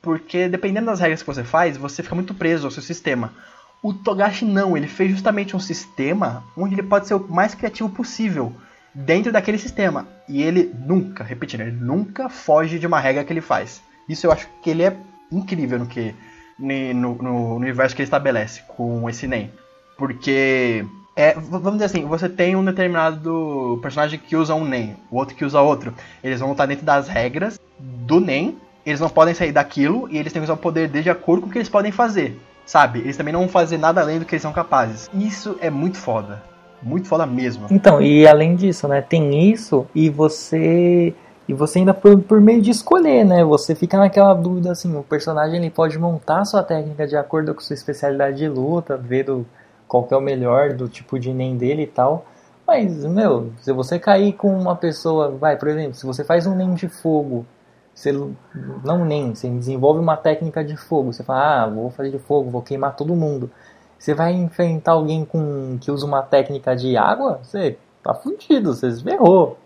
porque 0.00 0.48
dependendo 0.48 0.86
das 0.86 1.00
regras 1.00 1.22
que 1.22 1.26
você 1.26 1.42
faz, 1.42 1.76
você 1.76 2.02
fica 2.02 2.14
muito 2.14 2.34
preso 2.34 2.66
ao 2.66 2.70
seu 2.70 2.82
sistema. 2.82 3.32
O 3.82 3.92
Togashi 3.92 4.44
não, 4.44 4.76
ele 4.76 4.88
fez 4.88 5.10
justamente 5.10 5.56
um 5.56 5.60
sistema 5.60 6.44
onde 6.56 6.74
ele 6.74 6.82
pode 6.82 7.06
ser 7.06 7.14
o 7.14 7.28
mais 7.28 7.54
criativo 7.54 7.88
possível 7.88 8.52
dentro 8.94 9.32
daquele 9.32 9.58
sistema. 9.58 10.06
E 10.28 10.42
ele 10.42 10.72
nunca, 10.86 11.24
repetindo, 11.24 11.62
ele 11.62 11.72
nunca 11.72 12.28
foge 12.28 12.78
de 12.78 12.86
uma 12.86 13.00
regra 13.00 13.24
que 13.24 13.32
ele 13.32 13.40
faz. 13.40 13.80
Isso 14.08 14.26
eu 14.26 14.32
acho 14.32 14.48
que 14.62 14.70
ele 14.70 14.82
é 14.82 14.96
incrível 15.30 15.78
no 15.78 15.86
que 15.86 16.14
no, 16.58 17.14
no, 17.14 17.54
universo 17.54 17.94
que 17.94 18.02
ele 18.02 18.06
estabelece 18.06 18.62
com 18.66 19.08
esse 19.08 19.26
NEM. 19.26 19.50
Porque 19.96 20.84
é, 21.14 21.34
vamos 21.34 21.74
dizer 21.74 21.84
assim, 21.86 22.04
você 22.04 22.28
tem 22.28 22.56
um 22.56 22.64
determinado 22.64 23.78
personagem 23.82 24.18
que 24.18 24.36
usa 24.36 24.54
um 24.54 24.64
NEM, 24.64 24.96
o 25.10 25.16
outro 25.16 25.34
que 25.34 25.44
usa 25.44 25.60
outro. 25.60 25.94
Eles 26.22 26.40
vão 26.40 26.52
estar 26.52 26.66
dentro 26.66 26.84
das 26.84 27.08
regras 27.08 27.60
do 27.78 28.20
NEM, 28.20 28.56
eles 28.84 29.00
não 29.00 29.08
podem 29.08 29.34
sair 29.34 29.52
daquilo 29.52 30.08
e 30.10 30.16
eles 30.16 30.32
têm 30.32 30.40
que 30.40 30.44
usar 30.44 30.54
o 30.54 30.58
poder 30.58 30.88
de 30.88 31.10
acordo 31.10 31.42
com 31.42 31.48
o 31.48 31.52
que 31.52 31.58
eles 31.58 31.68
podem 31.68 31.92
fazer. 31.92 32.38
Sabe? 32.64 33.00
Eles 33.00 33.16
também 33.16 33.32
não 33.32 33.40
vão 33.40 33.48
fazer 33.48 33.78
nada 33.78 34.00
além 34.00 34.18
do 34.18 34.24
que 34.24 34.34
eles 34.34 34.42
são 34.42 34.52
capazes. 34.52 35.10
Isso 35.14 35.56
é 35.60 35.70
muito 35.70 35.96
foda. 35.96 36.42
Muito 36.82 37.08
foda 37.08 37.26
mesmo. 37.26 37.66
Então, 37.70 38.00
e 38.00 38.26
além 38.26 38.54
disso, 38.54 38.86
né? 38.86 39.00
Tem 39.00 39.50
isso 39.50 39.86
e 39.94 40.08
você 40.08 41.14
e 41.48 41.54
você 41.54 41.78
ainda 41.78 41.94
por, 41.94 42.20
por 42.20 42.40
meio 42.40 42.60
de 42.60 42.70
escolher, 42.70 43.24
né? 43.24 43.42
Você 43.42 43.74
fica 43.74 43.96
naquela 43.96 44.34
dúvida 44.34 44.70
assim, 44.70 44.94
o 44.94 45.02
personagem 45.02 45.56
ele 45.56 45.70
pode 45.70 45.98
montar 45.98 46.44
sua 46.44 46.62
técnica 46.62 47.06
de 47.06 47.16
acordo 47.16 47.54
com 47.54 47.60
sua 47.60 47.74
especialidade 47.74 48.36
de 48.36 48.48
luta, 48.48 48.98
ver 48.98 49.24
do, 49.24 49.46
qual 49.88 50.04
que 50.04 50.12
é 50.12 50.16
o 50.16 50.20
melhor 50.20 50.74
do 50.74 50.88
tipo 50.88 51.18
de 51.18 51.32
NEM 51.32 51.56
dele 51.56 51.82
e 51.84 51.86
tal. 51.86 52.26
Mas, 52.66 53.02
meu, 53.06 53.50
se 53.62 53.72
você 53.72 53.98
cair 53.98 54.34
com 54.34 54.54
uma 54.56 54.76
pessoa, 54.76 55.30
vai, 55.30 55.56
por 55.56 55.68
exemplo, 55.68 55.94
se 55.94 56.04
você 56.04 56.22
faz 56.22 56.46
um 56.46 56.54
NEM 56.54 56.74
de 56.74 56.86
fogo, 56.86 57.46
você 57.94 58.12
não 58.84 59.06
NEM, 59.06 59.34
você 59.34 59.48
desenvolve 59.48 60.00
uma 60.00 60.18
técnica 60.18 60.62
de 60.62 60.76
fogo, 60.76 61.12
você 61.12 61.24
fala, 61.24 61.64
ah, 61.64 61.66
vou 61.66 61.90
fazer 61.90 62.10
de 62.10 62.18
fogo, 62.18 62.50
vou 62.50 62.60
queimar 62.60 62.94
todo 62.94 63.16
mundo. 63.16 63.50
Você 63.98 64.12
vai 64.14 64.34
enfrentar 64.34 64.92
alguém 64.92 65.24
com 65.24 65.78
que 65.80 65.90
usa 65.90 66.04
uma 66.06 66.22
técnica 66.22 66.76
de 66.76 66.96
água, 66.96 67.40
você 67.42 67.78
tá 68.02 68.14
fudido, 68.14 68.74
você 68.74 68.86
esverrou. 68.88 69.56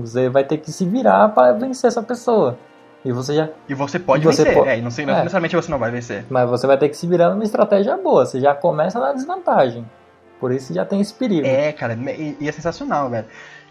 Você 0.00 0.28
vai 0.28 0.44
ter 0.44 0.58
que 0.58 0.72
se 0.72 0.86
virar 0.86 1.28
para 1.30 1.52
vencer 1.52 1.88
essa 1.88 2.02
pessoa. 2.02 2.58
E 3.04 3.12
você 3.12 3.34
já. 3.34 3.48
E 3.68 3.74
você 3.74 3.98
pode 3.98 4.24
você 4.24 4.44
vencer. 4.44 4.62
Po... 4.62 4.68
É, 4.68 4.80
não, 4.80 4.90
sei, 4.90 5.04
é. 5.04 5.08
necessariamente 5.08 5.56
você 5.56 5.70
não 5.70 5.78
vai 5.78 5.90
vencer. 5.90 6.24
Mas 6.28 6.48
você 6.48 6.66
vai 6.66 6.76
ter 6.76 6.88
que 6.88 6.96
se 6.96 7.06
virar 7.06 7.30
numa 7.30 7.44
estratégia 7.44 7.96
boa. 7.96 8.26
Você 8.26 8.40
já 8.40 8.54
começa 8.54 8.98
na 8.98 9.12
desvantagem. 9.12 9.86
Por 10.38 10.52
isso 10.52 10.72
já 10.72 10.84
tem 10.84 11.00
esse 11.00 11.12
perigo. 11.12 11.46
É, 11.46 11.72
cara, 11.72 11.94
e, 11.94 12.36
e 12.40 12.48
é 12.48 12.52
sensacional, 12.52 13.10
velho. 13.10 13.26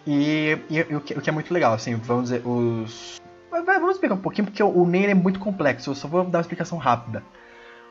E, 0.06 0.58
e, 0.70 0.78
e 0.78 0.96
o, 0.96 1.02
que, 1.02 1.14
o, 1.14 1.22
que, 1.22 1.30
é 1.30 1.34
muito 1.34 1.54
legal, 1.54 1.74
assim, 1.74 1.96
vamos 1.96 2.26
dizer, 2.26 2.42
os. 2.46 3.20
Vamos 3.52 3.92
explicar 3.92 4.16
um 4.16 4.20
pouquinho, 4.20 4.48
porque 4.48 4.62
o 4.62 4.86
NEM 4.86 5.08
é 5.08 5.14
muito 5.14 5.40
complexo. 5.40 5.90
Eu 5.90 5.96
só 5.96 6.08
vou 6.08 6.24
dar 6.24 6.38
uma 6.38 6.42
explicação 6.42 6.78
rápida. 6.78 7.24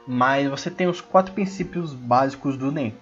Mas 0.07 0.49
você 0.49 0.71
tem 0.71 0.87
os 0.87 1.01
quatro 1.01 1.33
princípios 1.35 1.93
básicos 1.93 2.57
do 2.57 2.73
NEM. 2.73 2.95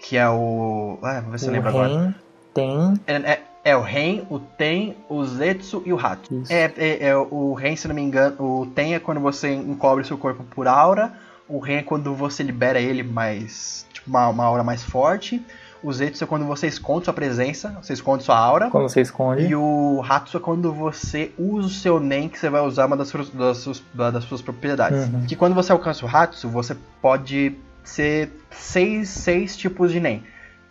Que 0.00 0.16
é 0.16 0.28
o. 0.28 0.98
Ah, 1.02 1.16
vamos 1.16 1.32
ver 1.32 1.38
se 1.38 1.46
eu 1.46 1.52
lembro 1.52 1.68
agora. 1.68 2.14
Tem. 2.54 2.94
É, 3.06 3.14
é, 3.14 3.42
é 3.68 3.76
o 3.76 3.82
Ren, 3.82 4.22
o 4.30 4.38
Ten, 4.38 4.96
o 5.08 5.24
Zetsu 5.24 5.82
e 5.84 5.92
o 5.92 5.98
Hatsu. 5.98 6.42
É, 6.48 6.72
é, 6.76 7.08
é, 7.08 7.16
o 7.16 7.52
Ren, 7.52 7.76
se 7.76 7.86
não 7.86 7.94
me 7.94 8.02
engano, 8.02 8.36
o 8.38 8.66
Ten 8.66 8.94
é 8.94 8.98
quando 8.98 9.20
você 9.20 9.52
encobre 9.52 10.04
seu 10.04 10.16
corpo 10.16 10.42
por 10.44 10.66
aura. 10.66 11.12
O 11.46 11.58
Ren 11.58 11.76
é 11.76 11.82
quando 11.82 12.14
você 12.14 12.42
libera 12.42 12.80
ele 12.80 13.02
mais. 13.02 13.86
Tipo, 13.92 14.08
uma, 14.08 14.28
uma 14.28 14.44
aura 14.44 14.64
mais 14.64 14.82
forte. 14.82 15.42
O 15.82 15.92
Zetsu 15.92 16.24
é 16.24 16.26
quando 16.26 16.44
você 16.44 16.66
esconde 16.66 17.04
sua 17.04 17.14
presença, 17.14 17.78
você 17.80 17.92
esconde 17.92 18.24
sua 18.24 18.36
aura. 18.36 18.68
Quando 18.70 18.88
você 18.88 19.00
esconde. 19.00 19.46
E 19.46 19.54
o 19.54 20.02
Hatsu 20.06 20.38
é 20.38 20.40
quando 20.40 20.72
você 20.72 21.30
usa 21.38 21.68
o 21.68 21.70
seu 21.70 22.00
Nen, 22.00 22.28
que 22.28 22.38
você 22.38 22.50
vai 22.50 22.62
usar 22.62 22.86
uma 22.86 22.96
das 22.96 23.08
suas, 23.08 23.30
das 23.30 23.58
suas, 23.58 23.82
das 23.94 24.24
suas 24.24 24.42
propriedades. 24.42 25.06
Uhum. 25.06 25.26
Que 25.26 25.36
quando 25.36 25.54
você 25.54 25.70
alcança 25.70 26.04
o 26.04 26.08
Hatsu, 26.08 26.48
você 26.48 26.76
pode 27.00 27.54
ser 27.84 28.30
seis, 28.50 29.08
seis 29.08 29.56
tipos 29.56 29.92
de 29.92 30.00
Nen. 30.00 30.24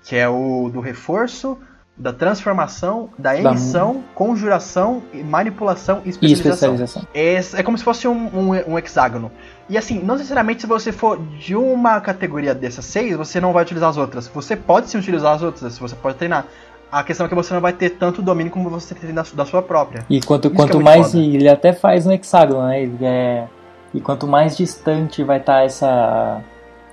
Que 0.04 0.16
é 0.16 0.28
o 0.28 0.70
do 0.74 0.82
reforço, 0.82 1.58
da 1.98 2.14
transformação, 2.14 3.10
da 3.18 3.36
emissão, 3.36 3.96
da... 3.96 4.02
conjuração, 4.14 5.02
manipulação 5.26 6.02
e 6.06 6.10
especialização. 6.10 6.76
E 6.76 6.84
especialização. 6.84 7.08
É, 7.14 7.60
é, 7.60 7.64
como 7.64 7.78
se 7.78 7.84
fosse 7.84 8.08
um, 8.08 8.28
um, 8.28 8.72
um, 8.74 8.78
hexágono. 8.78 9.32
E 9.68 9.78
assim, 9.78 10.00
não 10.04 10.16
necessariamente 10.16 10.62
se 10.62 10.68
você 10.68 10.92
for 10.92 11.20
de 11.40 11.56
uma 11.56 12.00
categoria 12.00 12.54
dessas 12.54 12.86
seis, 12.86 13.16
você 13.18 13.42
não 13.42 13.52
vai 13.52 13.64
utilizar 13.64 13.90
as 13.90 13.98
outras. 13.98 14.28
Você 14.28 14.56
pode 14.56 14.90
sim 14.90 15.00
utilizar 15.00 15.34
as 15.34 15.42
outras, 15.42 15.78
você 15.78 15.96
pode 15.96 16.18
treinar. 16.18 16.46
A 16.92 17.04
questão 17.04 17.26
é 17.26 17.30
que 17.30 17.36
você 17.36 17.54
não 17.54 17.60
vai 17.60 17.74
ter 17.74 17.90
tanto 17.92 18.22
domínio 18.22 18.52
como 18.52 18.70
você 18.70 18.96
tem 18.96 19.14
da, 19.14 19.26
da 19.34 19.46
sua 19.46 19.62
própria. 19.62 20.06
E 20.10 20.22
quanto, 20.22 20.50
quanto 20.52 20.80
é 20.80 20.84
mais. 20.84 21.12
Foda. 21.12 21.24
Ele 21.24 21.50
até 21.50 21.74
faz 21.74 22.06
um 22.06 22.12
hexágono, 22.12 22.66
né? 22.68 22.84
Ele 22.84 22.98
é, 23.02 23.48
e 23.94 24.00
quanto 24.00 24.28
mais 24.28 24.56
distante 24.56 25.24
vai 25.24 25.40
estar 25.40 25.58
tá 25.58 25.64
essa, 25.64 26.42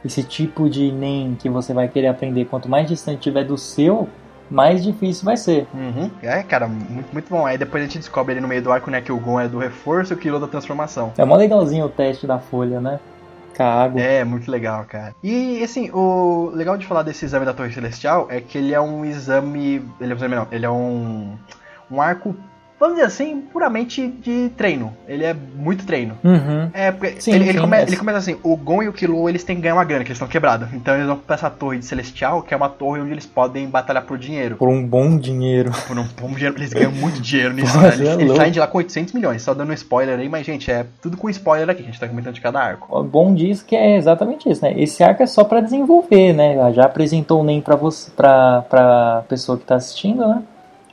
esse 0.05 0.23
tipo 0.23 0.69
de 0.69 0.91
NEM 0.91 1.37
que 1.39 1.49
você 1.49 1.75
vai 1.75 1.89
querer 1.89 2.09
aprender, 2.09 2.47
quanto 2.47 2.69
mais 2.69 2.89
distante 2.89 3.21
tiver 3.21 3.45
do 3.45 3.59
seu, 3.59 4.09
mais 4.51 4.83
difícil 4.83 5.25
vai 5.25 5.37
ser. 5.37 5.67
Uhum. 5.75 6.11
É, 6.23 6.43
cara, 6.43 6.67
muito, 6.69 7.13
muito 7.13 7.29
bom. 7.29 7.47
Aí 7.47 7.59
depois 7.59 7.83
a 7.83 7.87
gente 7.87 7.99
descobre 7.99 8.33
ali 8.33 8.41
no 8.41 8.49
meio 8.49 8.63
do 8.63 8.71
arco, 8.71 8.91
né, 8.91 9.01
que 9.01 9.13
o 9.13 9.19
Gon 9.19 9.41
é 9.41 9.49
do 9.49 9.59
reforço 9.59 10.13
e 10.13 10.17
o 10.17 10.19
Kilo 10.19 10.39
da 10.39 10.47
transformação. 10.47 11.13
É 11.17 11.25
mó 11.25 11.37
legalzinho 11.37 11.87
o 11.87 11.89
teste 11.89 12.27
da 12.27 12.39
folha, 12.39 12.81
né? 12.81 13.01
Água. 13.57 14.01
É, 14.01 14.25
muito 14.25 14.51
legal, 14.51 14.85
cara. 14.85 15.15
E, 15.23 15.63
assim, 15.63 15.89
o 15.93 16.51
legal 16.53 16.77
de 16.77 16.87
falar 16.87 17.03
desse 17.05 17.25
exame 17.25 17.47
da 17.47 17.53
Torre 17.53 17.73
Celestial 17.73 18.27
é 18.29 18.41
que 18.41 18.59
ele 18.59 18.75
é 18.75 18.81
um 18.81 19.05
exame... 19.05 19.81
Ele 20.01 20.11
é 20.11 20.15
um 20.15 20.17
exame 20.17 20.35
não, 20.35 20.49
ele 20.51 20.67
é 20.67 20.71
um... 20.71 21.35
Um 21.89 22.03
arco 22.03 22.35
vamos 22.79 22.97
dizer 22.97 23.07
assim, 23.07 23.41
puramente 23.53 24.07
de 24.09 24.51
treino. 24.57 24.93
Ele 25.09 25.25
é 25.25 25.35
muito 25.35 25.87
treino. 25.87 26.19
Uhum. 26.25 26.69
É, 26.73 26.91
porque 26.93 27.21
Sim, 27.21 27.33
ele, 27.33 27.45
ele, 27.45 27.53
sim, 27.53 27.59
come- 27.59 27.71
mas- 27.77 27.89
ele 27.89 27.97
começa 27.97 28.19
assim, 28.19 28.37
o 28.43 28.57
Gon 28.57 28.83
e 28.83 28.89
o 28.89 28.93
Killua, 28.93 29.31
eles 29.31 29.45
têm 29.45 29.57
que 29.57 29.63
ganhar 29.63 29.75
uma 29.75 29.85
grana, 29.85 30.05
que 30.05 30.09
eles 30.09 30.17
estão 30.17 30.29
quebrados. 30.29 30.69
Então 30.73 30.95
eles 30.95 31.07
vão 31.07 31.17
pra 31.17 31.35
essa 31.37 31.49
torre 31.51 31.79
de 31.79 31.87
Celestial, 31.87 32.43
que 32.43 32.53
é 32.53 32.57
uma 32.57 32.69
torre 32.69 33.01
onde 33.01 33.13
eles 33.13 33.27
podem 33.27 33.69
batalhar 33.69 34.03
por 34.05 34.19
dinheiro. 34.19 34.57
Por 34.57 34.69
um 34.69 34.85
bom 34.87 35.17
dinheiro. 35.17 35.71
Por 35.87 35.99
um 35.99 36.05
bom 36.21 36.29
dinheiro, 36.33 36.57
eles 36.57 36.73
ganham 36.73 36.93
muito 36.93 37.21
dinheiro 37.21 37.53
nisso, 37.55 37.73
Pô, 37.79 37.81
né? 37.81 37.95
Eles, 37.95 38.09
é 38.09 38.13
eles 38.15 38.37
saem 38.37 38.53
de 38.53 38.59
lá 38.61 38.67
com 38.67 38.79
800 38.79 39.13
milhões, 39.15 39.43
só 39.43 39.55
dando 39.55 39.71
um 39.71 39.75
spoiler 39.75 40.19
aí, 40.19 40.29
mas 40.29 40.45
gente, 40.47 40.71
é 40.71 40.87
tudo 41.03 41.17
com 41.17 41.29
spoiler 41.31 41.69
aqui, 41.71 41.83
a 41.83 41.87
gente 41.87 42.01
tá 42.01 42.09
comentando 42.09 42.35
de 42.35 42.41
cada 42.41 42.61
arco. 42.61 42.97
O 42.99 43.03
bom 43.05 43.35
disso 43.35 43.65
que 43.65 43.77
é 43.77 43.97
exatamente 43.97 44.49
isso, 44.51 44.63
né? 44.65 44.75
Esse 44.77 45.03
arco 45.03 45.23
é 45.23 45.27
só 45.27 45.45
pra 45.45 45.61
desenvolver, 45.61 46.33
né? 46.33 46.73
Já 46.73 46.85
apresentou 46.85 47.41
o 47.41 47.45
NEM 47.45 47.61
pra 47.61 47.77
você, 47.77 48.11
pra, 48.11 48.63
pra 48.63 49.25
pessoa 49.29 49.59
que 49.59 49.65
tá 49.65 49.77
assistindo, 49.77 50.27
né? 50.27 50.43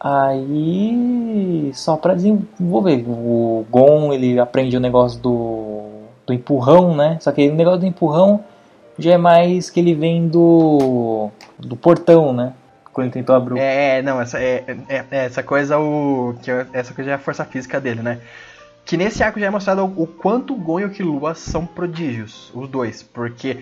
Aí 0.04 1.72
só 1.74 1.96
pra 1.96 2.16
desenvolver. 2.16 3.04
O 3.08 3.66
Gon 3.70 4.12
ele 4.12 4.40
aprende 4.40 4.76
o 4.76 4.80
negócio 4.80 5.20
do, 5.22 5.84
do 6.26 6.34
empurrão, 6.34 6.96
né? 6.96 7.18
Só 7.22 7.32
que 7.32 7.48
o 7.48 7.54
negócio 7.56 7.82
do 7.82 7.86
empurrão 7.86 8.44
já 8.98 9.12
é 9.14 9.18
mais 9.18 9.70
que 9.70 9.80
ele 9.80 9.94
vem 9.94 10.28
do 10.28 11.30
do 11.60 11.76
portão, 11.76 12.34
né? 12.34 12.54
Quando 12.92 13.06
ele 13.06 13.14
tentou 13.14 13.36
abrir 13.36 13.54
o 13.54 13.58
É, 13.58 14.02
não, 14.02 14.20
essa, 14.20 14.40
é, 14.42 14.64
é- 14.90 15.06
é 15.12 15.26
essa 15.26 15.44
coisa, 15.44 15.78
o, 15.80 16.36
que 16.42 16.50
é- 16.52 16.66
essa 16.74 16.94
coisa 16.94 17.12
é 17.12 17.14
a 17.14 17.20
força 17.20 17.46
física 17.46 17.80
dele, 17.80 18.02
né? 18.02 18.20
Que 18.84 18.98
nesse 18.98 19.24
arco 19.24 19.40
já 19.40 19.46
é 19.46 19.50
mostrado 19.50 19.84
o, 19.86 20.04
o 20.04 20.08
quanto 20.08 20.56
Gon 20.56 20.80
e 20.82 20.86
o 20.86 20.90
Killua 20.90 21.36
são 21.36 21.66
prodígios, 21.66 22.52
os 22.54 22.68
dois, 22.68 23.04
porque 23.04 23.60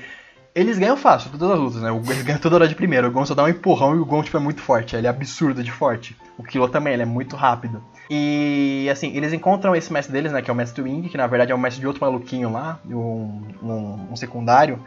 eles 0.56 0.78
ganham 0.80 0.98
fácil 0.98 1.30
todas 1.32 1.52
as 1.52 1.60
lutas, 1.60 1.82
né? 1.82 1.92
O, 1.92 1.98
eles 2.12 2.24
ganham 2.24 2.40
toda 2.40 2.56
hora 2.56 2.68
de 2.68 2.76
primeiro, 2.76 3.08
o 3.08 3.12
Gon 3.12 3.26
só 3.26 3.34
dá 3.36 3.44
um 3.44 3.48
empurrão 3.50 3.96
e 3.96 4.00
o 4.00 4.06
Gon 4.06 4.24
tipo, 4.24 4.38
é 4.38 4.40
muito 4.40 4.62
forte, 4.62 4.96
ele 4.96 5.08
é 5.08 5.10
absurdo 5.10 5.64
de 5.64 5.72
forte. 5.72 6.16
O 6.38 6.44
Killua 6.44 6.70
também, 6.70 6.94
ele 6.94 7.04
é 7.04 7.06
muito 7.06 7.36
rápido. 7.36 7.82
E 8.10 8.90
assim, 8.92 9.16
eles 9.16 9.32
encontram 9.34 9.76
esse 9.76 9.92
mestre 9.94 10.12
deles, 10.12 10.32
né, 10.32 10.42
que 10.42 10.50
é 10.50 10.54
o 10.54 10.56
mestre 10.56 10.82
Wing, 10.82 11.08
que 11.10 11.18
na 11.18 11.28
verdade 11.28 11.52
é 11.52 11.56
um 11.56 11.60
mestre 11.60 11.80
de 11.82 11.88
outro 11.88 12.02
maluquinho 12.04 12.52
lá, 12.52 12.80
um, 12.90 13.42
um, 13.62 14.08
um 14.12 14.16
secundário. 14.16 14.80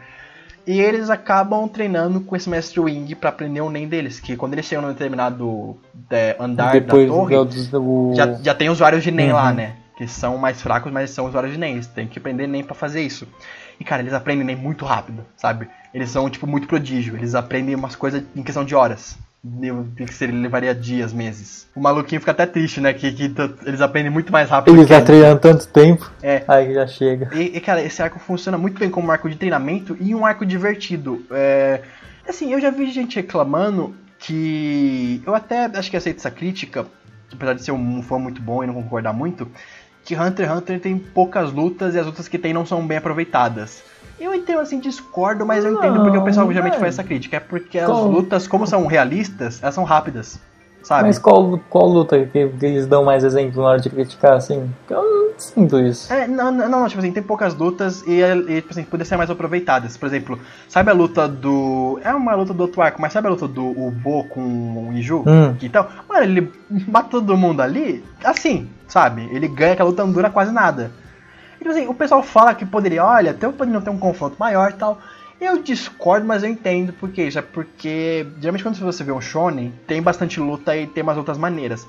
E 0.65 0.79
eles 0.79 1.09
acabam 1.09 1.67
treinando 1.67 2.21
com 2.21 2.35
esse 2.35 2.49
mestre 2.49 2.79
Wing 2.79 3.13
pra 3.15 3.29
aprender 3.29 3.59
o 3.61 3.69
Nen 3.69 3.87
deles, 3.87 4.19
que 4.19 4.35
quando 4.37 4.53
eles 4.53 4.65
chegam 4.65 4.81
num 4.83 4.91
determinado 4.93 5.77
é, 6.09 6.35
andar 6.39 6.71
depois 6.73 7.07
da 7.07 7.13
torre, 7.13 7.35
do, 7.35 7.45
do- 7.79 8.13
já, 8.15 8.33
já 8.41 8.53
tem 8.55 8.69
usuários 8.69 9.03
de 9.03 9.11
Nen 9.11 9.33
lá, 9.33 9.49
Uhum. 9.49 9.55
né? 9.55 9.75
Que 9.97 10.07
são 10.07 10.37
mais 10.37 10.61
fracos, 10.61 10.91
mas 10.91 11.09
são 11.11 11.25
usuários 11.27 11.53
de 11.53 11.59
Nen. 11.59 11.73
Eles 11.73 11.87
têm 11.87 12.07
que 12.07 12.17
aprender 12.17 12.47
Nen 12.47 12.63
pra 12.63 12.73
fazer 12.73 13.01
isso. 13.01 13.27
E, 13.79 13.83
cara, 13.83 14.01
eles 14.01 14.13
aprendem 14.13 14.45
Nen 14.45 14.55
muito 14.55 14.85
rápido, 14.85 15.25
sabe? 15.35 15.67
Eles 15.93 16.09
são, 16.09 16.29
tipo, 16.29 16.47
muito 16.47 16.67
prodígio. 16.67 17.15
Eles 17.15 17.35
aprendem 17.35 17.75
umas 17.75 17.95
coisas 17.95 18.23
em 18.35 18.43
questão 18.43 18.63
de 18.65 18.73
horas. 18.75 19.17
Eu- 19.61 19.85
Que 19.97 20.13
seria, 20.13 20.33
levaria 20.39 20.73
dias, 20.73 21.11
meses. 21.11 21.67
O 21.75 21.81
maluquinho 21.81 22.21
fica 22.21 22.31
até 22.31 22.45
triste, 22.45 22.79
né? 22.79 22.93
Que, 22.93 23.11
que 23.11 23.33
eles 23.65 23.81
aprendem 23.81 24.09
muito 24.09 24.31
mais 24.31 24.49
rápido. 24.49 24.73
Ele 24.73 24.85
que 24.85 24.93
já 24.93 25.01
treinando 25.01 25.41
tanto 25.41 25.67
tempo, 25.67 26.09
É. 26.21 26.43
aí 26.47 26.73
já 26.73 26.87
chega. 26.87 27.29
E, 27.35 27.57
e, 27.57 27.59
cara, 27.59 27.81
esse 27.83 28.01
arco 28.01 28.19
funciona 28.19 28.57
muito 28.57 28.79
bem 28.79 28.89
como 28.89 29.07
um 29.07 29.11
arco 29.11 29.29
de 29.29 29.35
treinamento 29.35 29.97
e 29.99 30.15
um 30.15 30.25
arco 30.25 30.45
divertido. 30.45 31.25
É, 31.29 31.81
assim, 32.27 32.53
eu 32.53 32.61
já 32.61 32.69
vi 32.71 32.89
gente 32.91 33.17
reclamando 33.17 33.93
que. 34.17 35.21
Eu 35.25 35.35
até 35.35 35.65
acho 35.65 35.91
que 35.91 35.97
aceito 35.97 36.17
essa 36.19 36.31
crítica, 36.31 36.85
apesar 37.31 37.53
de 37.53 37.63
ser 37.63 37.71
um 37.73 38.01
fã 38.01 38.17
muito 38.17 38.41
bom 38.41 38.63
e 38.63 38.67
não 38.67 38.73
concordar 38.73 39.11
muito, 39.13 39.47
que 40.03 40.15
Hunter 40.15 40.47
x 40.47 40.57
Hunter 40.57 40.79
tem 40.79 40.97
poucas 40.97 41.51
lutas 41.51 41.95
e 41.95 41.99
as 41.99 42.05
lutas 42.05 42.27
que 42.27 42.37
tem 42.37 42.53
não 42.53 42.65
são 42.65 42.85
bem 42.85 42.97
aproveitadas. 42.97 43.83
Eu 44.19 44.33
entendo 44.33 44.59
assim, 44.59 44.79
discordo, 44.79 45.45
mas 45.45 45.65
eu 45.65 45.73
entendo 45.73 46.01
porque 46.01 46.17
o 46.17 46.23
pessoal 46.23 46.45
Não, 46.45 46.53
geralmente 46.53 46.75
é. 46.77 46.79
faz 46.79 46.93
essa 46.95 47.03
crítica. 47.03 47.37
É 47.37 47.39
porque 47.39 47.79
as 47.79 47.87
Qual- 47.87 48.07
lutas, 48.07 48.47
como 48.47 48.65
são 48.67 48.85
realistas, 48.85 49.61
elas 49.61 49.75
são 49.75 49.83
rápidas. 49.83 50.39
Sabe? 50.83 51.07
Mas 51.07 51.17
qual, 51.17 51.57
qual 51.69 51.87
luta 51.87 52.25
que, 52.25 52.49
que 52.49 52.65
eles 52.65 52.85
dão 52.85 53.05
mais 53.05 53.23
exemplo 53.23 53.61
na 53.61 53.69
hora 53.69 53.79
de 53.79 53.89
criticar, 53.89 54.33
assim? 54.33 54.69
Eu 54.89 55.01
não 55.01 55.39
sinto 55.39 55.79
isso. 55.79 56.11
É, 56.13 56.27
não, 56.27 56.51
não, 56.51 56.67
não, 56.67 56.87
tipo 56.89 56.99
assim, 56.99 57.11
tem 57.13 57.23
poucas 57.23 57.55
lutas 57.55 58.03
e, 58.05 58.19
e 58.21 58.61
tipo 58.61 58.71
assim, 58.71 58.83
poder 58.83 59.05
ser 59.05 59.15
mais 59.15 59.29
aproveitadas. 59.29 59.95
Por 59.95 60.07
exemplo, 60.07 60.37
sabe 60.67 60.91
a 60.91 60.93
luta 60.93 61.25
do. 61.25 62.01
É 62.03 62.13
uma 62.13 62.35
luta 62.35 62.53
do 62.53 62.61
outro 62.61 62.81
arco, 62.81 63.01
mas 63.01 63.13
sabe 63.13 63.27
a 63.27 63.31
luta 63.31 63.47
do 63.47 63.65
Ubo 63.65 64.25
com 64.25 64.89
o 64.89 64.93
Iju? 64.93 65.23
Hum. 65.25 65.55
Então, 65.61 65.87
mano, 66.07 66.23
ele 66.25 66.51
mata 66.85 67.09
todo 67.11 67.37
mundo 67.37 67.61
ali, 67.61 68.03
assim, 68.21 68.69
sabe? 68.85 69.29
Ele 69.31 69.47
ganha 69.47 69.77
que 69.77 69.81
a 69.81 69.85
luta 69.85 70.05
não 70.05 70.11
dura 70.11 70.29
quase 70.29 70.51
nada. 70.51 70.91
E, 71.55 71.59
tipo 71.59 71.69
assim, 71.69 71.87
o 71.87 71.93
pessoal 71.93 72.21
fala 72.21 72.53
que 72.53 72.65
poderia, 72.65 73.05
olha, 73.05 73.31
até 73.31 73.47
poderia 73.47 73.79
ter 73.79 73.89
um 73.89 73.97
confronto 73.97 74.35
maior 74.37 74.71
e 74.71 74.73
tal. 74.73 74.99
Eu 75.43 75.61
discordo, 75.61 76.25
mas 76.25 76.41
eu 76.43 76.49
entendo 76.49 76.93
por 76.93 77.09
que 77.09 77.21
isso. 77.23 77.37
É 77.37 77.41
porque, 77.41 78.25
geralmente, 78.39 78.63
quando 78.63 78.75
você 78.79 79.03
vê 79.03 79.11
um 79.11 79.21
shonen, 79.21 79.73
tem 79.85 80.01
bastante 80.01 80.39
luta 80.39 80.75
e 80.75 80.87
tem 80.87 81.03
umas 81.03 81.17
lutas 81.17 81.37
maneiras. 81.37 81.85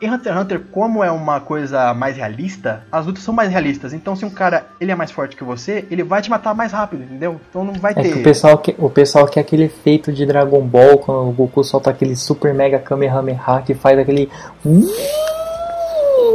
Em 0.00 0.10
Hunter 0.10 0.32
x 0.32 0.42
Hunter, 0.42 0.60
como 0.70 1.02
é 1.02 1.10
uma 1.10 1.40
coisa 1.40 1.94
mais 1.94 2.16
realista, 2.16 2.84
as 2.90 3.06
lutas 3.06 3.22
são 3.22 3.32
mais 3.32 3.50
realistas. 3.50 3.92
Então, 3.92 4.14
se 4.14 4.24
um 4.24 4.30
cara 4.30 4.66
ele 4.80 4.92
é 4.92 4.94
mais 4.94 5.10
forte 5.10 5.36
que 5.36 5.44
você, 5.44 5.86
ele 5.90 6.02
vai 6.02 6.20
te 6.20 6.28
matar 6.28 6.54
mais 6.54 6.72
rápido, 6.72 7.04
entendeu? 7.04 7.40
Então 7.48 7.64
não 7.64 7.74
vai 7.74 7.92
É 7.92 8.02
ter. 8.02 8.12
que 8.12 8.18
o 8.18 8.22
pessoal, 8.22 8.58
que, 8.58 8.74
o 8.78 8.90
pessoal 8.90 9.26
quer 9.26 9.40
aquele 9.40 9.64
efeito 9.64 10.12
de 10.12 10.26
Dragon 10.26 10.60
Ball, 10.62 10.98
quando 10.98 11.28
o 11.28 11.32
Goku 11.32 11.62
solta 11.64 11.90
aquele 11.90 12.16
super 12.16 12.52
mega 12.52 12.78
Kamehameha 12.78 13.62
que 13.64 13.74
faz 13.74 13.98
aquele. 13.98 14.28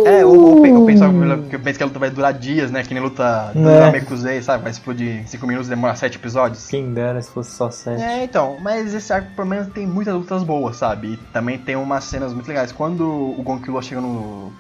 É, 0.05 0.25
o, 0.25 0.57
o, 0.57 0.61
pe- 0.61 0.71
o 0.71 0.85
pessoal 0.85 1.11
que 1.49 1.57
pensa 1.57 1.77
que 1.77 1.83
a 1.83 1.85
luta 1.85 1.99
vai 1.99 2.09
durar 2.09 2.33
dias, 2.33 2.71
né? 2.71 2.83
Que 2.83 2.93
nem 2.93 3.01
luta 3.03 3.51
do 3.53 3.69
É. 3.69 3.79
Namekusei, 3.81 4.41
sabe? 4.41 4.63
Vai 4.63 4.71
explodir 4.71 5.21
em 5.21 5.25
5 5.27 5.45
minutos 5.47 5.67
e 5.67 5.69
demora 5.71 5.95
7 5.95 6.17
episódios. 6.17 6.67
Quem 6.67 6.93
dera 6.93 7.21
se 7.21 7.29
fosse 7.31 7.51
só 7.51 7.69
7. 7.69 8.01
É, 8.01 8.23
então, 8.23 8.57
mas 8.61 8.93
esse 8.93 9.11
arco 9.13 9.27
pelo 9.35 9.47
menos 9.47 9.67
tem 9.67 9.85
muitas 9.87 10.13
lutas 10.13 10.43
boas, 10.43 10.77
sabe? 10.77 11.13
E 11.13 11.17
também 11.33 11.57
tem 11.57 11.75
umas 11.75 12.03
cenas 12.03 12.33
muito 12.33 12.47
legais. 12.47 12.71
Quando 12.71 13.03
o 13.07 13.41
Gon 13.43 13.59
Killua 13.59 13.81
chega 13.81 14.01
no. 14.01 14.51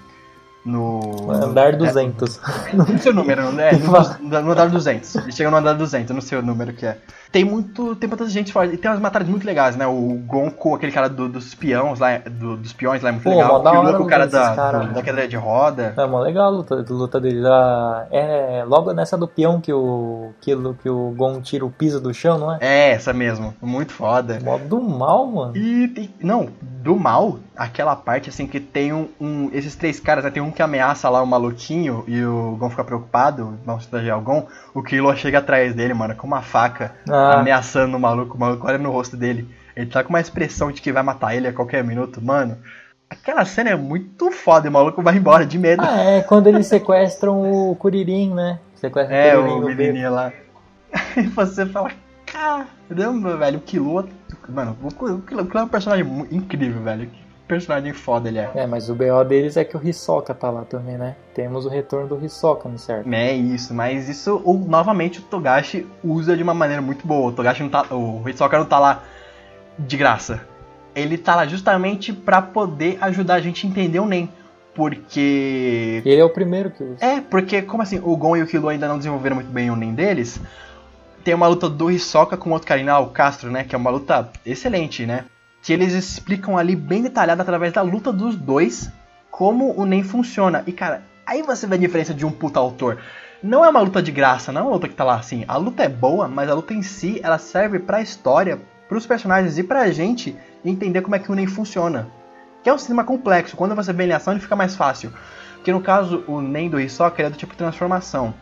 No. 0.65 1.31
Andar 1.31 1.75
200. 1.77 2.39
É, 2.67 2.75
não 2.75 2.85
sei 2.97 3.11
o 3.11 3.15
número, 3.15 3.51
né? 3.51 3.71
No, 4.21 4.41
no 4.41 4.51
andar 4.51 4.69
200. 4.69 5.15
Ele 5.15 5.31
chega 5.31 5.49
no 5.49 5.57
andar 5.57 5.73
200, 5.73 6.09
eu 6.09 6.13
não 6.13 6.21
sei 6.21 6.37
o 6.37 6.41
número 6.41 6.73
que 6.73 6.85
é. 6.85 6.97
Tem 7.31 7.43
muito. 7.45 7.95
Tem 7.95 8.07
muita 8.09 8.27
gente 8.27 8.51
forte. 8.51 8.73
E 8.73 8.77
tem 8.77 8.89
umas 8.89 8.99
batalhas 8.99 9.29
muito 9.29 9.45
legais, 9.45 9.75
né? 9.75 9.85
O 9.85 10.19
Gon 10.25 10.49
com 10.49 10.73
aquele 10.73 10.91
cara 10.91 11.07
do- 11.07 11.29
dos 11.29 11.45
espiões 11.47 11.99
lá. 11.99 12.17
do- 12.29 12.57
dos 12.57 12.73
peões 12.73 13.03
lá 13.03 13.09
é 13.09 13.11
muito 13.11 13.23
Pô, 13.23 13.29
legal. 13.29 13.61
da 13.61 13.71
O 13.71 13.97
com 13.97 14.03
o 14.03 14.07
cara 14.07 14.25
da, 14.27 14.39
desses 14.41 14.55
cara, 14.55 14.79
do- 14.79 14.93
da 14.93 15.01
cadeira 15.03 15.27
de 15.27 15.35
roda. 15.35 15.93
É 15.95 16.05
mó 16.07 16.19
legal 16.21 16.45
a 16.45 16.49
luta, 16.49 16.75
a 16.75 16.93
luta 16.93 17.19
dele. 17.19 17.45
Ah, 17.45 18.07
É 18.11 18.63
logo 18.67 18.91
nessa 18.93 19.15
do 19.17 19.27
peão 19.27 19.61
que 19.61 19.71
o, 19.71 20.31
que, 20.41 20.55
que 20.81 20.89
o 20.89 21.11
Gon 21.15 21.39
tira 21.41 21.65
o 21.65 21.69
piso 21.69 21.99
do 22.01 22.13
chão, 22.13 22.37
não 22.37 22.53
é? 22.53 22.57
É, 22.61 22.91
essa 22.91 23.13
mesmo. 23.13 23.53
Muito 23.61 23.93
foda. 23.93 24.39
Mó 24.43 24.57
do 24.57 24.81
mal, 24.81 25.27
mano. 25.27 25.55
E 25.55 25.87
tem, 25.89 26.09
não, 26.21 26.49
do 26.61 26.95
mal, 26.95 27.37
aquela 27.55 27.95
parte 27.95 28.29
assim 28.29 28.47
que 28.47 28.59
tem 28.59 28.91
um, 28.91 29.07
um- 29.21 29.49
esses 29.53 29.75
três 29.75 29.99
caras, 29.99 30.23
né, 30.23 30.31
tem 30.31 30.41
um 30.41 30.49
que 30.51 30.61
ameaça 30.61 31.09
lá 31.09 31.21
o 31.21 31.27
maluquinho 31.27 32.03
e 32.07 32.23
o 32.25 32.55
Gon 32.57 32.69
fica 32.69 32.83
preocupado, 32.83 33.57
vamos 33.65 33.85
proteger 33.85 34.15
o 34.15 34.21
Gon, 34.21 34.47
o 34.73 34.81
Killua 34.81 35.15
chega 35.15 35.37
atrás 35.39 35.75
dele, 35.75 35.93
mano, 35.93 36.15
com 36.15 36.25
uma 36.25 36.41
faca, 36.41 36.93
Ah. 37.09 37.18
Ameaçando 37.39 37.95
o 37.95 37.99
maluco, 37.99 38.35
o 38.35 38.39
maluco 38.39 38.67
olha 38.67 38.77
no 38.77 38.91
rosto 38.91 39.15
dele, 39.17 39.47
ele 39.75 39.89
tá 39.89 40.03
com 40.03 40.09
uma 40.09 40.19
expressão 40.19 40.71
de 40.71 40.81
que 40.81 40.91
vai 40.91 41.03
matar 41.03 41.35
ele 41.35 41.47
a 41.47 41.53
qualquer 41.53 41.83
minuto, 41.83 42.21
mano. 42.21 42.57
Aquela 43.09 43.43
cena 43.43 43.71
é 43.71 43.75
muito 43.75 44.31
foda, 44.31 44.67
e 44.67 44.69
o 44.69 44.73
maluco 44.73 45.01
vai 45.01 45.15
embora 45.17 45.45
de 45.45 45.57
medo. 45.57 45.81
Ah, 45.83 46.01
é 46.01 46.21
quando 46.21 46.47
eles 46.47 46.67
sequestram 46.67 47.41
o 47.41 47.75
Kuririn, 47.75 48.33
né? 48.33 48.59
Sequestram 48.75 49.17
é, 49.17 49.35
Kuririn 49.35 49.51
o 49.51 49.55
no 49.61 49.65
beco. 49.67 49.77
menininho 49.77 50.11
lá. 50.11 50.31
E 51.17 51.21
você 51.23 51.65
fala, 51.65 51.91
caramba, 52.25 53.37
velho, 53.37 53.57
o 53.57 53.61
Killua, 53.61 54.07
mano, 54.47 54.77
o 54.81 54.87
o 54.87 55.21
Killua 55.21 55.47
é 55.55 55.63
um 55.63 55.67
personagem 55.67 56.05
incrível, 56.31 56.81
velho, 56.81 57.09
personagem 57.49 57.91
foda 57.91 58.29
ele 58.29 58.37
é. 58.37 58.49
É, 58.55 58.65
mas 58.67 58.89
o 58.89 58.95
BO 58.95 59.23
deles 59.27 59.57
é 59.57 59.65
que 59.65 59.75
o 59.75 59.81
Hisoka 59.85 60.33
tá 60.33 60.49
lá 60.49 60.61
também, 60.61 60.97
né? 60.97 61.15
Temos 61.33 61.65
o 61.65 61.69
retorno 61.69 62.07
do 62.07 62.23
Hisoka 62.25 62.69
no 62.69 62.77
certo. 62.77 63.11
É 63.11 63.33
isso, 63.33 63.73
mas 63.73 64.07
isso, 64.07 64.41
o- 64.45 64.53
novamente, 64.67 65.19
o 65.19 65.23
Togashi 65.23 65.85
usa 66.03 66.37
de 66.37 66.43
uma 66.43 66.53
maneira 66.53 66.81
muito 66.81 67.05
boa. 67.05 67.29
O 67.29 67.33
Togashi 67.33 67.63
não 67.63 67.69
tá. 67.69 67.85
O 67.91 68.23
Hisoka 68.29 68.57
não 68.57 68.65
tá 68.65 68.79
lá 68.79 69.03
de 69.77 69.97
graça. 69.97 70.41
Ele 70.95 71.17
tá 71.17 71.35
lá 71.35 71.45
justamente 71.45 72.13
pra 72.13 72.41
poder 72.41 72.97
ajudar 73.01 73.35
a 73.35 73.39
gente 73.41 73.65
a 73.65 73.69
entender 73.69 73.99
o 73.99 74.05
Nen. 74.05 74.29
Porque. 74.73 76.01
Ele 76.05 76.21
é 76.21 76.23
o 76.23 76.29
primeiro 76.29 76.71
que 76.71 76.83
usa. 76.83 77.03
É, 77.03 77.19
porque, 77.19 77.61
como 77.61 77.83
assim, 77.83 77.99
o 78.03 78.15
Gon 78.15 78.37
e 78.37 78.43
o 78.43 78.47
Killua 78.47 78.71
ainda 78.71 78.87
não 78.87 78.97
desenvolveram 78.97 79.35
muito 79.35 79.51
bem 79.51 79.69
o 79.69 79.75
Nen 79.75 79.93
deles. 79.93 80.39
Tem 81.23 81.33
uma 81.33 81.47
luta 81.47 81.67
do 81.69 81.91
Hisoka 81.91 82.37
com 82.37 82.51
outro 82.51 82.67
lá, 82.85 82.99
o 82.99 83.07
Castro, 83.07 83.51
né? 83.51 83.63
Que 83.63 83.75
é 83.75 83.77
uma 83.77 83.89
luta 83.89 84.29
excelente, 84.45 85.05
né? 85.05 85.25
Que 85.61 85.73
eles 85.73 85.93
explicam 85.93 86.57
ali 86.57 86.75
bem 86.75 87.01
detalhado 87.01 87.41
através 87.41 87.73
da 87.73 87.81
luta 87.81 88.11
dos 88.11 88.35
dois 88.35 88.91
como 89.29 89.73
o 89.79 89.85
Nen 89.85 90.03
funciona. 90.03 90.63
E 90.65 90.71
cara, 90.71 91.03
aí 91.25 91.41
você 91.41 91.67
vê 91.67 91.75
a 91.75 91.79
diferença 91.79 92.13
de 92.13 92.25
um 92.25 92.31
puta 92.31 92.59
autor. 92.59 92.99
Não 93.41 93.63
é 93.63 93.69
uma 93.69 93.79
luta 93.79 94.01
de 94.01 94.11
graça, 94.11 94.51
não 94.51 94.61
é 94.61 94.63
uma 94.65 94.73
luta 94.73 94.87
que 94.89 94.95
tá 94.95 95.03
lá 95.03 95.15
assim. 95.15 95.45
A 95.47 95.55
luta 95.55 95.83
é 95.83 95.87
boa, 95.87 96.27
mas 96.27 96.49
a 96.49 96.53
luta 96.53 96.73
em 96.73 96.81
si, 96.81 97.21
ela 97.23 97.37
serve 97.37 97.79
pra 97.79 98.01
história, 98.01 98.59
pros 98.89 99.05
personagens 99.05 99.57
e 99.57 99.63
pra 99.63 99.89
gente 99.91 100.35
entender 100.65 101.01
como 101.01 101.15
é 101.15 101.19
que 101.19 101.31
o 101.31 101.35
Nen 101.35 101.47
funciona. 101.47 102.09
Que 102.61 102.69
é 102.69 102.73
um 102.73 102.77
sistema 102.77 103.05
complexo. 103.05 103.55
Quando 103.55 103.75
você 103.75 103.93
vê 103.93 104.03
ele 104.03 104.11
em 104.11 104.15
ação, 104.15 104.33
ele 104.33 104.41
fica 104.41 104.57
mais 104.57 104.75
fácil. 104.75 105.13
Porque 105.55 105.71
no 105.71 105.79
caso, 105.79 106.23
o 106.27 106.41
Nen 106.41 106.69
do 106.69 106.79
Hisoka 106.79 107.21
é 107.21 107.29
do 107.29 107.37
tipo 107.37 107.55
transformação. 107.55 108.33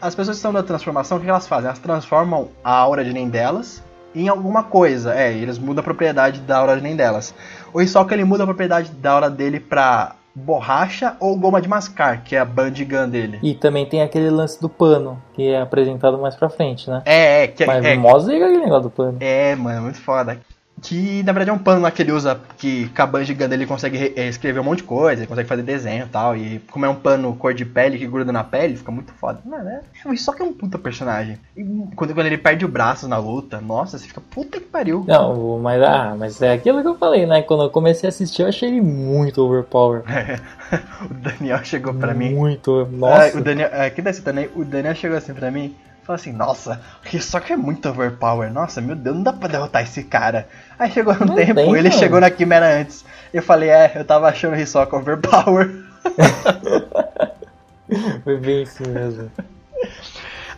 As 0.00 0.14
pessoas 0.14 0.36
que 0.36 0.38
estão 0.38 0.52
da 0.52 0.62
transformação, 0.62 1.18
o 1.18 1.20
que 1.20 1.28
elas 1.28 1.48
fazem? 1.48 1.66
Elas 1.66 1.78
transformam 1.78 2.50
a 2.62 2.72
aura 2.72 3.04
de 3.04 3.12
Nen 3.12 3.28
delas 3.28 3.82
em 4.14 4.28
alguma 4.28 4.62
coisa. 4.62 5.14
É, 5.14 5.32
eles 5.32 5.58
mudam 5.58 5.80
a 5.80 5.84
propriedade 5.84 6.40
da 6.40 6.58
aura 6.58 6.76
Nen 6.76 6.96
delas. 6.96 7.34
O 7.72 7.80
Hisoka 7.80 8.14
ele 8.14 8.24
muda 8.24 8.44
a 8.44 8.46
propriedade 8.46 8.90
da 8.90 9.12
aura 9.12 9.30
dele 9.30 9.58
pra 9.60 10.14
borracha 10.34 11.16
ou 11.20 11.36
goma 11.38 11.60
de 11.60 11.68
mascar, 11.68 12.24
que 12.24 12.34
é 12.34 12.40
a 12.40 12.44
Band 12.44 12.72
Gun 12.88 13.08
dele. 13.08 13.38
E 13.42 13.54
também 13.54 13.86
tem 13.86 14.02
aquele 14.02 14.30
lance 14.30 14.60
do 14.60 14.68
pano, 14.68 15.22
que 15.34 15.48
é 15.48 15.60
apresentado 15.60 16.18
mais 16.18 16.34
pra 16.34 16.48
frente, 16.48 16.90
né? 16.90 17.02
É, 17.04 17.44
é, 17.44 17.46
que 17.46 17.64
Mas 17.64 17.84
é, 17.84 17.94
mó 17.94 18.18
zica 18.18 18.44
aquele 18.44 18.62
negócio 18.62 18.84
do 18.84 18.90
pano. 18.90 19.16
é, 19.20 19.54
mano, 19.54 19.82
muito 19.82 20.00
foda. 20.00 20.40
Que 20.82 21.22
na 21.22 21.32
verdade 21.32 21.50
é 21.50 21.52
um 21.52 21.58
pano 21.58 21.80
lá 21.80 21.90
que 21.90 22.02
ele 22.02 22.12
usa, 22.12 22.38
que 22.58 22.88
com 22.88 23.02
a 23.02 23.06
Gun 23.06 23.22
dele 23.22 23.54
ele 23.54 23.66
consegue 23.66 24.12
eh, 24.16 24.28
escrever 24.28 24.60
um 24.60 24.64
monte 24.64 24.78
de 24.78 24.84
coisa, 24.84 25.22
ele 25.22 25.26
consegue 25.26 25.48
fazer 25.48 25.62
desenho 25.62 26.04
e 26.04 26.08
tal. 26.08 26.36
E 26.36 26.58
como 26.70 26.84
é 26.84 26.88
um 26.88 26.94
pano 26.94 27.34
cor 27.36 27.54
de 27.54 27.64
pele 27.64 27.98
que 27.98 28.06
gruda 28.06 28.32
na 28.32 28.44
pele, 28.44 28.76
fica 28.76 28.90
muito 28.90 29.12
foda. 29.12 29.40
Mano, 29.44 29.68
é, 29.68 30.16
só 30.16 30.32
que 30.32 30.42
é 30.42 30.44
um 30.44 30.52
puta 30.52 30.78
personagem. 30.78 31.38
E 31.56 31.64
quando, 31.94 32.14
quando 32.14 32.26
ele 32.26 32.36
perde 32.38 32.64
o 32.64 32.68
braço 32.68 33.08
na 33.08 33.16
luta, 33.16 33.60
nossa, 33.60 33.98
você 33.98 34.06
fica 34.06 34.20
puta 34.20 34.60
que 34.60 34.66
pariu. 34.66 35.04
Não, 35.06 35.58
mas, 35.58 35.82
ah, 35.82 36.16
mas 36.18 36.42
é 36.42 36.52
aquilo 36.52 36.82
que 36.82 36.88
eu 36.88 36.98
falei, 36.98 37.24
né? 37.24 37.42
Quando 37.42 37.62
eu 37.62 37.70
comecei 37.70 38.08
a 38.08 38.10
assistir, 38.10 38.42
eu 38.42 38.48
achei 38.48 38.68
ele 38.68 38.80
muito 38.80 39.40
overpower. 39.40 40.02
o 41.08 41.14
Daniel 41.14 41.64
chegou 41.64 41.94
pra 41.94 42.12
mim. 42.12 42.34
Muito. 42.34 42.80
Ah, 42.80 42.96
Nossa. 42.96 43.38
o 43.38 43.40
Daniel, 43.40 43.70
é, 43.72 43.88
que 43.90 44.02
desse 44.02 44.22
também, 44.22 44.50
o 44.54 44.64
Daniel 44.64 44.94
chegou 44.94 45.16
assim 45.16 45.32
pra 45.32 45.50
mim 45.50 45.74
falou 46.04 46.16
assim, 46.16 46.32
nossa, 46.32 46.80
o 47.04 47.16
Hisoka 47.16 47.52
é 47.52 47.56
muito 47.56 47.88
overpower, 47.88 48.52
nossa, 48.52 48.80
meu 48.80 48.94
Deus, 48.94 49.16
não 49.16 49.22
dá 49.22 49.32
pra 49.32 49.48
derrotar 49.48 49.82
esse 49.82 50.04
cara. 50.04 50.46
Aí 50.78 50.90
chegou 50.90 51.14
um 51.14 51.24
Não 51.24 51.34
tempo, 51.34 51.54
tem, 51.54 51.70
ele 51.70 51.88
mano. 51.88 51.98
chegou 51.98 52.20
na 52.20 52.30
Quimera 52.30 52.80
antes. 52.80 53.04
Eu 53.32 53.42
falei, 53.42 53.70
é, 53.70 53.92
eu 53.96 54.04
tava 54.04 54.28
achando 54.28 54.54
o 54.54 54.60
Hisoka 54.60 54.96
overpower. 54.96 55.70
Foi 58.22 58.36
bem 58.38 58.62
isso 58.62 58.86
mesmo. 58.88 59.30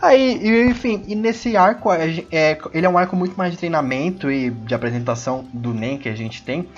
Aí, 0.01 0.67
enfim, 0.69 1.03
e 1.07 1.15
nesse 1.15 1.57
arco, 1.57 1.91
é, 1.91 2.57
ele 2.73 2.85
é 2.85 2.89
um 2.89 2.97
arco 2.97 3.15
muito 3.15 3.35
mais 3.35 3.51
de 3.51 3.57
treinamento 3.57 4.31
e 4.31 4.51
de 4.51 4.75
apresentação 4.75 5.45
do 5.51 5.73
Nen 5.73 5.97
que 5.97 6.07
a 6.07 6.15
gente 6.15 6.43
tem, 6.43 6.69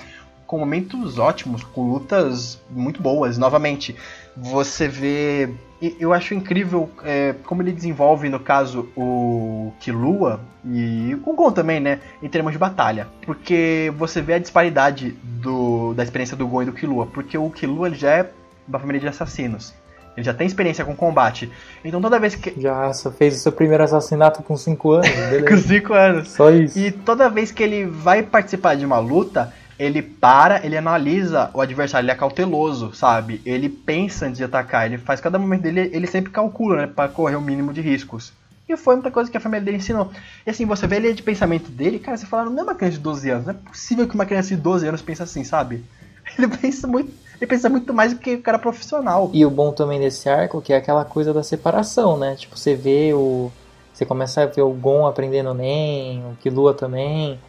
com 0.46 0.58
momentos 0.58 1.18
ótimos, 1.18 1.62
com 1.62 1.92
lutas 1.92 2.58
muito 2.70 3.02
boas. 3.02 3.36
Novamente, 3.38 3.94
você 4.36 4.88
vê. 4.88 5.50
Eu 5.98 6.12
acho 6.12 6.34
incrível 6.34 6.90
é, 7.02 7.34
como 7.44 7.62
ele 7.62 7.72
desenvolve, 7.72 8.28
no 8.28 8.38
caso, 8.38 8.90
o 8.94 9.72
Killua 9.80 10.40
e 10.64 11.16
o 11.24 11.32
Gon 11.32 11.50
também, 11.50 11.80
né? 11.80 12.00
Em 12.22 12.28
termos 12.28 12.52
de 12.52 12.58
batalha. 12.58 13.08
Porque 13.24 13.90
você 13.96 14.20
vê 14.20 14.34
a 14.34 14.38
disparidade 14.38 15.16
do, 15.22 15.94
da 15.94 16.02
experiência 16.02 16.36
do 16.36 16.46
Gon 16.46 16.62
e 16.62 16.66
do 16.66 16.72
Killua. 16.72 17.06
Porque 17.06 17.38
o 17.38 17.48
Killua 17.48 17.86
ele 17.86 17.96
já 17.96 18.10
é 18.10 18.30
uma 18.68 18.78
família 18.78 19.00
de 19.00 19.08
assassinos. 19.08 19.72
Ele 20.16 20.24
já 20.24 20.34
tem 20.34 20.46
experiência 20.46 20.84
com 20.84 20.94
combate. 20.94 21.50
Então 21.84 22.00
toda 22.00 22.18
vez 22.18 22.34
que. 22.34 22.60
Já 22.60 22.92
só 22.92 23.10
fez 23.10 23.36
o 23.36 23.38
seu 23.38 23.52
primeiro 23.52 23.82
assassinato 23.82 24.42
com 24.42 24.56
5 24.56 24.92
anos, 24.92 25.08
Com 25.40 25.44
beleza. 25.44 25.68
5 25.68 25.94
anos. 25.94 26.28
Só 26.28 26.50
isso. 26.50 26.78
E 26.78 26.90
toda 26.90 27.30
vez 27.30 27.50
que 27.50 27.62
ele 27.62 27.86
vai 27.86 28.22
participar 28.22 28.74
de 28.74 28.84
uma 28.84 28.98
luta, 28.98 29.52
ele 29.80 30.02
para, 30.02 30.64
ele 30.64 30.76
analisa 30.76 31.50
o 31.54 31.60
adversário, 31.60 32.04
ele 32.04 32.12
é 32.12 32.14
cauteloso, 32.14 32.92
sabe? 32.94 33.40
Ele 33.46 33.66
pensa 33.66 34.26
antes 34.26 34.36
de 34.36 34.44
atacar, 34.44 34.84
ele 34.84 34.98
faz 34.98 35.22
cada 35.22 35.38
momento 35.38 35.62
dele, 35.62 35.90
ele 35.94 36.06
sempre 36.06 36.30
calcula, 36.30 36.82
né, 36.82 36.86
para 36.86 37.08
correr 37.08 37.36
o 37.36 37.40
mínimo 37.40 37.72
de 37.72 37.80
riscos. 37.80 38.30
E 38.68 38.76
foi 38.76 38.94
muita 38.96 39.10
coisa 39.10 39.30
que 39.30 39.38
a 39.38 39.40
família 39.40 39.64
dele 39.64 39.78
ensinou. 39.78 40.12
E 40.46 40.50
assim, 40.50 40.66
você 40.66 40.86
vê 40.86 40.96
ele 40.96 41.14
de 41.14 41.22
pensamento 41.22 41.70
dele, 41.70 41.98
cara, 41.98 42.18
você 42.18 42.26
fala, 42.26 42.50
não 42.50 42.60
é 42.60 42.62
uma 42.62 42.74
criança 42.74 42.98
de 42.98 43.02
12 43.02 43.30
anos, 43.30 43.46
não 43.46 43.54
é 43.54 43.56
possível 43.56 44.06
que 44.06 44.14
uma 44.14 44.26
criança 44.26 44.50
de 44.50 44.56
12 44.56 44.86
anos 44.86 45.00
pense 45.00 45.22
assim, 45.22 45.44
sabe? 45.44 45.82
Ele 46.38 46.46
pensa 46.46 46.86
muito, 46.86 47.10
ele 47.40 47.46
pensa 47.48 47.68
muito 47.68 47.92
mais 47.94 48.12
do 48.12 48.20
que 48.20 48.34
o 48.34 48.42
cara 48.42 48.58
profissional. 48.58 49.30
E 49.32 49.44
o 49.44 49.50
bom 49.50 49.72
também 49.72 49.98
desse 49.98 50.28
arco 50.28 50.60
que 50.60 50.72
é 50.72 50.76
aquela 50.76 51.04
coisa 51.04 51.32
da 51.32 51.42
separação, 51.42 52.16
né? 52.16 52.36
Tipo, 52.36 52.56
você 52.56 52.74
vê 52.74 53.12
o. 53.12 53.50
Você 53.92 54.06
começa 54.06 54.42
a 54.42 54.46
ver 54.46 54.62
o 54.62 54.70
Gon 54.70 55.06
aprendendo 55.06 55.52
Nen, 55.54 56.22
o 56.26 56.36
Killua 56.36 56.72
também. 56.72 57.40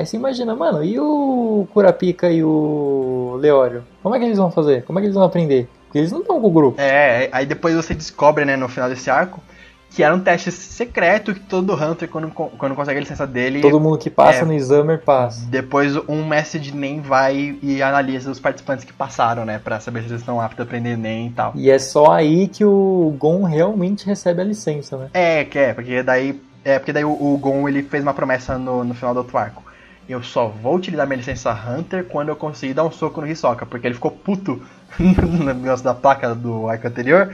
Aí 0.00 0.06
você 0.06 0.16
imagina, 0.16 0.56
mano, 0.56 0.82
e 0.82 0.98
o 0.98 1.68
Kurapika 1.74 2.30
e 2.30 2.42
o 2.42 3.36
Leório? 3.38 3.84
Como 4.02 4.14
é 4.14 4.18
que 4.18 4.24
eles 4.24 4.38
vão 4.38 4.50
fazer? 4.50 4.82
Como 4.84 4.98
é 4.98 5.02
que 5.02 5.06
eles 5.08 5.14
vão 5.14 5.24
aprender? 5.24 5.68
Porque 5.84 5.98
eles 5.98 6.10
não 6.10 6.20
estão 6.20 6.40
com 6.40 6.46
o 6.46 6.50
grupo. 6.50 6.80
É, 6.80 7.28
aí 7.30 7.44
depois 7.44 7.74
você 7.74 7.92
descobre, 7.92 8.46
né, 8.46 8.56
no 8.56 8.66
final 8.66 8.88
desse 8.88 9.10
arco, 9.10 9.42
que 9.90 10.02
era 10.02 10.14
um 10.14 10.20
teste 10.20 10.50
secreto 10.50 11.34
que 11.34 11.40
todo 11.40 11.74
Hunter, 11.74 12.08
quando, 12.08 12.30
quando 12.30 12.74
consegue 12.74 12.96
a 12.96 13.00
licença 13.02 13.26
dele, 13.26 13.60
Todo 13.60 13.78
mundo 13.78 13.98
que 13.98 14.08
passa 14.08 14.38
É. 14.38 14.44
no 14.46 14.54
Examer 14.54 15.02
passa. 15.02 15.46
depois 15.50 15.94
um 16.08 16.24
mestre 16.26 16.58
de 16.58 16.74
NEM 16.74 17.02
vai 17.02 17.58
e 17.62 17.82
analisa 17.82 18.30
os 18.30 18.40
participantes 18.40 18.86
que 18.86 18.94
passaram, 18.94 19.44
né, 19.44 19.60
pra 19.62 19.80
saber 19.80 20.00
se 20.00 20.06
eles 20.08 20.20
estão 20.22 20.40
aptos 20.40 20.60
a 20.60 20.62
aprender 20.62 20.96
NEM 20.96 21.26
e 21.26 21.30
tal. 21.32 21.52
E 21.54 21.70
é 21.70 21.78
só 21.78 22.10
aí 22.10 22.48
que 22.48 22.64
o 22.64 23.14
Gon 23.18 23.42
realmente 23.44 24.06
recebe 24.06 24.40
a 24.40 24.44
licença, 24.44 24.96
né? 24.96 25.08
É, 25.12 25.44
que 25.44 25.58
é, 25.58 25.74
porque 25.74 26.02
daí, 26.02 26.40
é, 26.64 26.78
porque 26.78 26.90
daí 26.94 27.04
o, 27.04 27.10
o 27.10 27.36
Gon, 27.36 27.68
ele 27.68 27.82
fez 27.82 28.02
uma 28.02 28.14
promessa 28.14 28.56
no, 28.56 28.82
no 28.82 28.94
final 28.94 29.12
do 29.12 29.18
outro 29.18 29.36
arco. 29.36 29.68
Eu 30.10 30.24
só 30.24 30.48
vou 30.48 30.74
utilizar 30.74 31.06
minha 31.06 31.18
licença 31.18 31.52
Hunter 31.52 32.04
quando 32.04 32.30
eu 32.30 32.36
conseguir 32.36 32.74
dar 32.74 32.82
um 32.82 32.90
soco 32.90 33.20
no 33.20 33.28
Hisoka, 33.28 33.64
porque 33.64 33.86
ele 33.86 33.94
ficou 33.94 34.10
puto 34.10 34.60
no 34.98 35.54
negócio 35.54 35.84
da 35.84 35.94
placa 35.94 36.34
do 36.34 36.68
arco 36.68 36.88
anterior, 36.88 37.32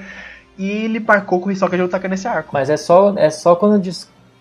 e 0.59 0.69
ele 0.69 1.01
marcou 1.01 1.41
com 1.41 1.49
o 1.49 1.53
Hisoka 1.53 1.75
de 1.75 1.83
lutar 1.83 2.07
nesse 2.07 2.29
arco. 2.29 2.51
Mas 2.53 2.69
é 2.69 2.77
só, 2.77 3.15
é 3.17 3.31
só 3.31 3.57
quando 3.57 3.81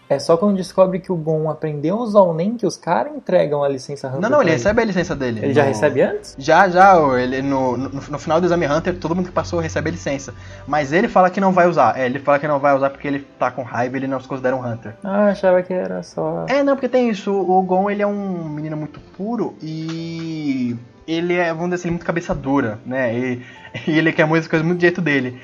é 0.07 0.19
só 0.19 0.37
quando 0.37 0.55
descobre 0.55 0.99
que 0.99 1.11
o 1.11 1.15
Gon 1.15 1.49
aprendeu 1.49 1.95
a 1.97 2.01
usar 2.01 2.21
o 2.21 2.33
Nen 2.33 2.55
que 2.57 2.65
os 2.65 2.77
caras 2.77 3.15
entregam 3.15 3.63
a 3.63 3.67
licença 3.69 4.07
Hunter. 4.07 4.21
Não, 4.21 4.29
não, 4.29 4.37
ele 4.41 4.49
pra 4.51 4.57
recebe 4.57 4.81
a 4.81 4.85
licença 4.85 5.15
dele. 5.15 5.39
Ele 5.43 5.53
já 5.53 5.63
No- 5.63 5.67
recebe 5.69 6.01
antes? 6.01 6.35
Já, 6.37 6.69
já, 6.69 6.95
ele 7.19 7.41
no, 7.41 7.75
no, 7.75 7.89
no 7.89 8.19
final 8.19 8.39
do 8.39 8.45
exame 8.45 8.67
Hunter, 8.67 8.97
todo 8.99 9.15
mundo 9.15 9.25
que 9.27 9.31
passou 9.31 9.59
recebe 9.59 9.89
a 9.89 9.93
licença. 9.93 10.33
Mas 10.67 10.93
ele 10.93 11.07
fala 11.07 11.29
que 11.29 11.41
não 11.41 11.51
vai 11.51 11.67
usar. 11.67 11.97
É, 11.99 12.05
ele 12.05 12.19
fala 12.19 12.37
que 12.37 12.47
não 12.47 12.59
vai 12.59 12.75
usar 12.75 12.89
porque 12.91 13.07
ele 13.07 13.19
tá 13.39 13.49
com 13.49 13.63
raiva 13.63 13.95
e 13.97 13.99
ele 13.99 14.07
não 14.07 14.19
se 14.19 14.27
considera 14.27 14.55
um 14.55 14.63
Hunter. 14.63 14.93
Ah, 15.03 15.27
achava 15.27 15.61
que 15.63 15.73
era 15.73 16.03
só. 16.03 16.45
É, 16.47 16.61
não, 16.63 16.75
porque 16.75 16.89
tem 16.89 17.09
isso. 17.09 17.31
O 17.33 17.61
Gon, 17.63 17.89
ele 17.89 18.01
é 18.03 18.07
um 18.07 18.47
menino 18.47 18.77
muito 18.77 18.99
puro 19.17 19.55
e 19.61 20.75
ele 21.07 21.33
é, 21.35 21.47
vamos 21.53 21.65
dizer 21.71 21.75
assim, 21.75 21.89
muito 21.89 22.05
cabeça 22.05 22.33
dura, 22.33 22.79
né? 22.85 23.13
E, 23.17 23.41
e 23.87 23.97
ele 23.97 24.11
quer 24.11 24.25
muitas 24.25 24.47
coisas 24.47 24.65
muito 24.65 24.77
do 24.79 24.81
jeito 24.81 25.01
dele. 25.01 25.39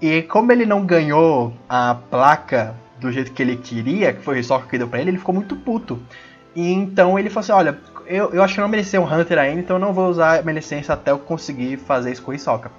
E 0.00 0.22
como 0.22 0.50
ele 0.52 0.64
não 0.64 0.84
ganhou 0.86 1.52
a 1.68 1.94
placa 2.10 2.74
do 3.00 3.10
jeito 3.12 3.32
que 3.32 3.42
ele 3.42 3.56
queria, 3.56 4.12
que 4.12 4.22
foi 4.22 4.36
o 4.36 4.38
Hisoka 4.38 4.66
que 4.68 4.78
deu 4.78 4.88
pra 4.88 5.00
ele, 5.00 5.10
ele 5.10 5.18
ficou 5.18 5.34
muito 5.34 5.56
puto. 5.56 6.00
E 6.54 6.72
então 6.72 7.18
ele 7.18 7.30
falou 7.30 7.40
assim, 7.40 7.52
olha, 7.52 7.78
eu, 8.06 8.32
eu 8.32 8.42
acho 8.42 8.54
que 8.54 8.60
eu 8.60 8.62
não 8.62 8.68
mereci 8.68 8.98
um 8.98 9.04
Hunter 9.04 9.38
ainda, 9.38 9.60
então 9.60 9.76
eu 9.76 9.80
não 9.80 9.92
vou 9.92 10.08
usar 10.08 10.42
minha 10.42 10.54
licença 10.54 10.94
até 10.94 11.10
eu 11.10 11.18
conseguir 11.18 11.76
fazer 11.76 12.10
isso 12.10 12.22
com 12.22 12.30
o 12.30 12.34
Hisoka. 12.34 12.70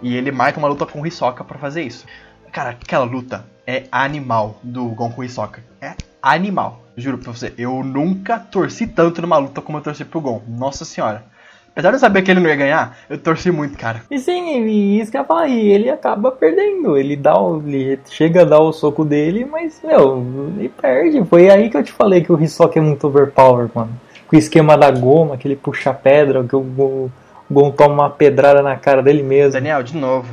E 0.00 0.16
ele 0.16 0.30
marca 0.30 0.58
uma 0.58 0.68
luta 0.68 0.86
com 0.86 1.00
o 1.00 1.06
Hisoka 1.06 1.42
pra 1.44 1.58
fazer 1.58 1.82
isso. 1.82 2.06
Cara, 2.52 2.70
aquela 2.70 3.04
luta 3.04 3.44
é 3.66 3.84
animal 3.90 4.58
do 4.62 4.86
Gon 4.86 5.10
com 5.10 5.20
o 5.20 5.24
Hisoka. 5.24 5.62
É 5.80 5.94
animal. 6.22 6.82
Juro 6.96 7.18
pra 7.18 7.32
você, 7.32 7.52
eu 7.58 7.84
nunca 7.84 8.38
torci 8.38 8.86
tanto 8.86 9.20
numa 9.20 9.36
luta 9.36 9.60
como 9.60 9.78
eu 9.78 9.82
torci 9.82 10.04
pro 10.04 10.20
Gon. 10.20 10.42
Nossa 10.48 10.84
senhora. 10.84 11.24
Apesar 11.78 11.90
de 11.90 11.94
eu 11.94 12.00
saber 12.00 12.22
que 12.22 12.30
ele 12.32 12.40
não 12.40 12.50
ia 12.50 12.56
ganhar, 12.56 12.98
eu 13.08 13.16
torci 13.16 13.52
muito, 13.52 13.78
cara. 13.78 14.02
E 14.10 14.18
sim, 14.18 14.64
e 14.64 14.98
isso 14.98 15.12
que 15.12 15.16
eu 15.16 15.24
falar, 15.24 15.46
e 15.46 15.68
ele 15.68 15.88
acaba 15.88 16.32
perdendo. 16.32 16.96
Ele 16.96 17.14
dá 17.14 17.40
o, 17.40 17.62
ele 17.64 18.00
chega 18.10 18.42
a 18.42 18.44
dar 18.44 18.58
o 18.58 18.72
soco 18.72 19.04
dele, 19.04 19.44
mas, 19.44 19.80
meu, 19.84 20.50
ele 20.58 20.68
perde. 20.70 21.24
Foi 21.26 21.48
aí 21.48 21.70
que 21.70 21.76
eu 21.76 21.84
te 21.84 21.92
falei 21.92 22.20
que 22.20 22.32
o 22.32 22.42
Hisoka 22.42 22.80
é 22.80 22.82
muito 22.82 23.06
overpower, 23.06 23.70
mano. 23.72 23.92
Com 24.26 24.34
o 24.34 24.38
esquema 24.40 24.76
da 24.76 24.90
goma, 24.90 25.36
que 25.36 25.46
ele 25.46 25.54
puxa 25.54 25.90
a 25.90 25.94
pedra, 25.94 26.42
que 26.42 26.56
o 26.56 27.12
Gon 27.48 27.70
toma 27.70 27.94
uma 27.94 28.10
pedrada 28.10 28.60
na 28.60 28.74
cara 28.74 29.00
dele 29.00 29.22
mesmo. 29.22 29.52
Daniel, 29.52 29.80
de 29.84 29.96
novo. 29.96 30.26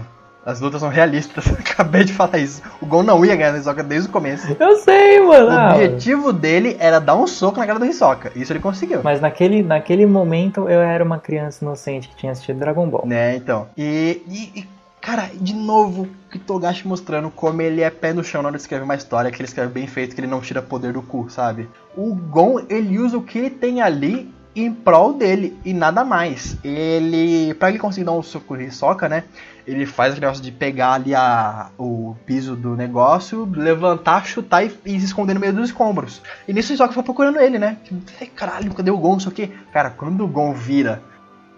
As 0.45 0.60
lutas 0.62 0.79
são 0.79 0.89
realistas. 0.89 1.47
Acabei 1.58 2.03
de 2.03 2.13
falar 2.13 2.38
isso. 2.38 2.62
O 2.79 2.86
Gon 2.86 3.01
não 3.01 3.25
ia 3.25 3.36
ganhar 3.36 3.51
no 3.51 3.58
Hisoka 3.58 3.81
desde 3.81 4.08
o 4.08 4.12
começo. 4.12 4.55
Eu 4.60 4.75
sei, 4.77 5.19
mano. 5.21 5.47
O 5.47 5.51
ah, 5.51 5.73
objetivo 5.73 6.31
dele 6.31 6.77
era 6.79 6.99
dar 6.99 7.15
um 7.15 7.25
soco 7.25 7.60
na 7.60 7.65
cara 7.65 7.79
do 7.79 7.86
Hisoka. 7.86 8.31
Isso 8.36 8.53
ele 8.53 8.60
conseguiu. 8.60 9.01
Mas 9.03 9.19
naquele, 9.19 9.63
naquele 9.63 10.05
momento 10.05 10.69
eu 10.69 10.79
era 10.81 11.03
uma 11.03 11.17
criança 11.17 11.65
inocente 11.65 12.08
que 12.08 12.15
tinha 12.15 12.31
assistido 12.31 12.60
Dragon 12.60 12.88
Ball. 12.88 13.05
Né, 13.08 13.36
então. 13.36 13.67
E, 13.75 14.21
e- 14.27 14.60
e, 14.60 14.67
cara, 15.01 15.29
de 15.34 15.55
novo, 15.55 16.08
que 16.29 16.38
Togashi 16.38 16.88
mostrando 16.88 17.31
como 17.31 17.62
ele 17.62 17.81
é 17.81 17.89
pé 17.89 18.13
no 18.13 18.23
chão 18.23 18.43
na 18.43 18.49
hora 18.49 18.58
de 18.58 18.62
escrever 18.62 18.84
uma 18.84 18.95
história, 18.95 19.31
que 19.31 19.38
ele 19.38 19.47
escreve 19.47 19.71
bem 19.71 19.88
feito, 19.88 20.13
que 20.13 20.21
ele 20.21 20.27
não 20.27 20.41
tira 20.41 20.62
poder 20.62 20.93
do 20.93 21.01
cu, 21.01 21.27
sabe? 21.29 21.67
O 21.97 22.13
Gon, 22.13 22.62
ele 22.69 22.99
usa 22.99 23.17
o 23.17 23.23
que 23.23 23.39
ele 23.39 23.49
tem 23.49 23.81
ali 23.81 24.31
em 24.55 24.71
prol 24.71 25.13
dele 25.13 25.57
e 25.65 25.73
nada 25.73 26.05
mais. 26.05 26.57
Ele, 26.63 27.53
pra 27.55 27.69
ele 27.69 27.77
conseguir 27.79 28.05
dar 28.05 28.13
um 28.13 28.23
soco 28.23 28.55
no 28.55 28.61
Hisoka, 28.61 29.09
né? 29.09 29.23
Ele 29.67 29.85
faz 29.85 30.11
aquele 30.11 30.25
negócio 30.25 30.43
de 30.43 30.51
pegar 30.51 30.93
ali 30.93 31.13
a, 31.15 31.69
o 31.77 32.15
piso 32.25 32.55
do 32.55 32.75
negócio, 32.75 33.49
levantar, 33.51 34.25
chutar 34.25 34.63
e, 34.63 34.71
e 34.85 34.99
se 34.99 35.07
esconder 35.07 35.33
no 35.33 35.39
meio 35.39 35.53
dos 35.53 35.69
escombros. 35.69 36.21
E 36.47 36.53
nisso 36.53 36.71
o 36.71 36.73
Hisoka 36.75 36.91
fica 36.91 37.03
procurando 37.03 37.39
ele, 37.39 37.57
né? 37.59 37.77
Tipo, 37.83 37.99
"Ai, 38.21 38.27
Caralho, 38.27 38.73
cadê 38.73 38.91
o 38.91 38.97
Gon? 38.97 39.13
Não 39.13 39.19
sei 39.19 39.31
o 39.31 39.35
que. 39.35 39.47
Cara, 39.73 39.89
quando 39.89 40.23
o 40.23 40.27
Gon 40.27 40.53
vira 40.53 41.01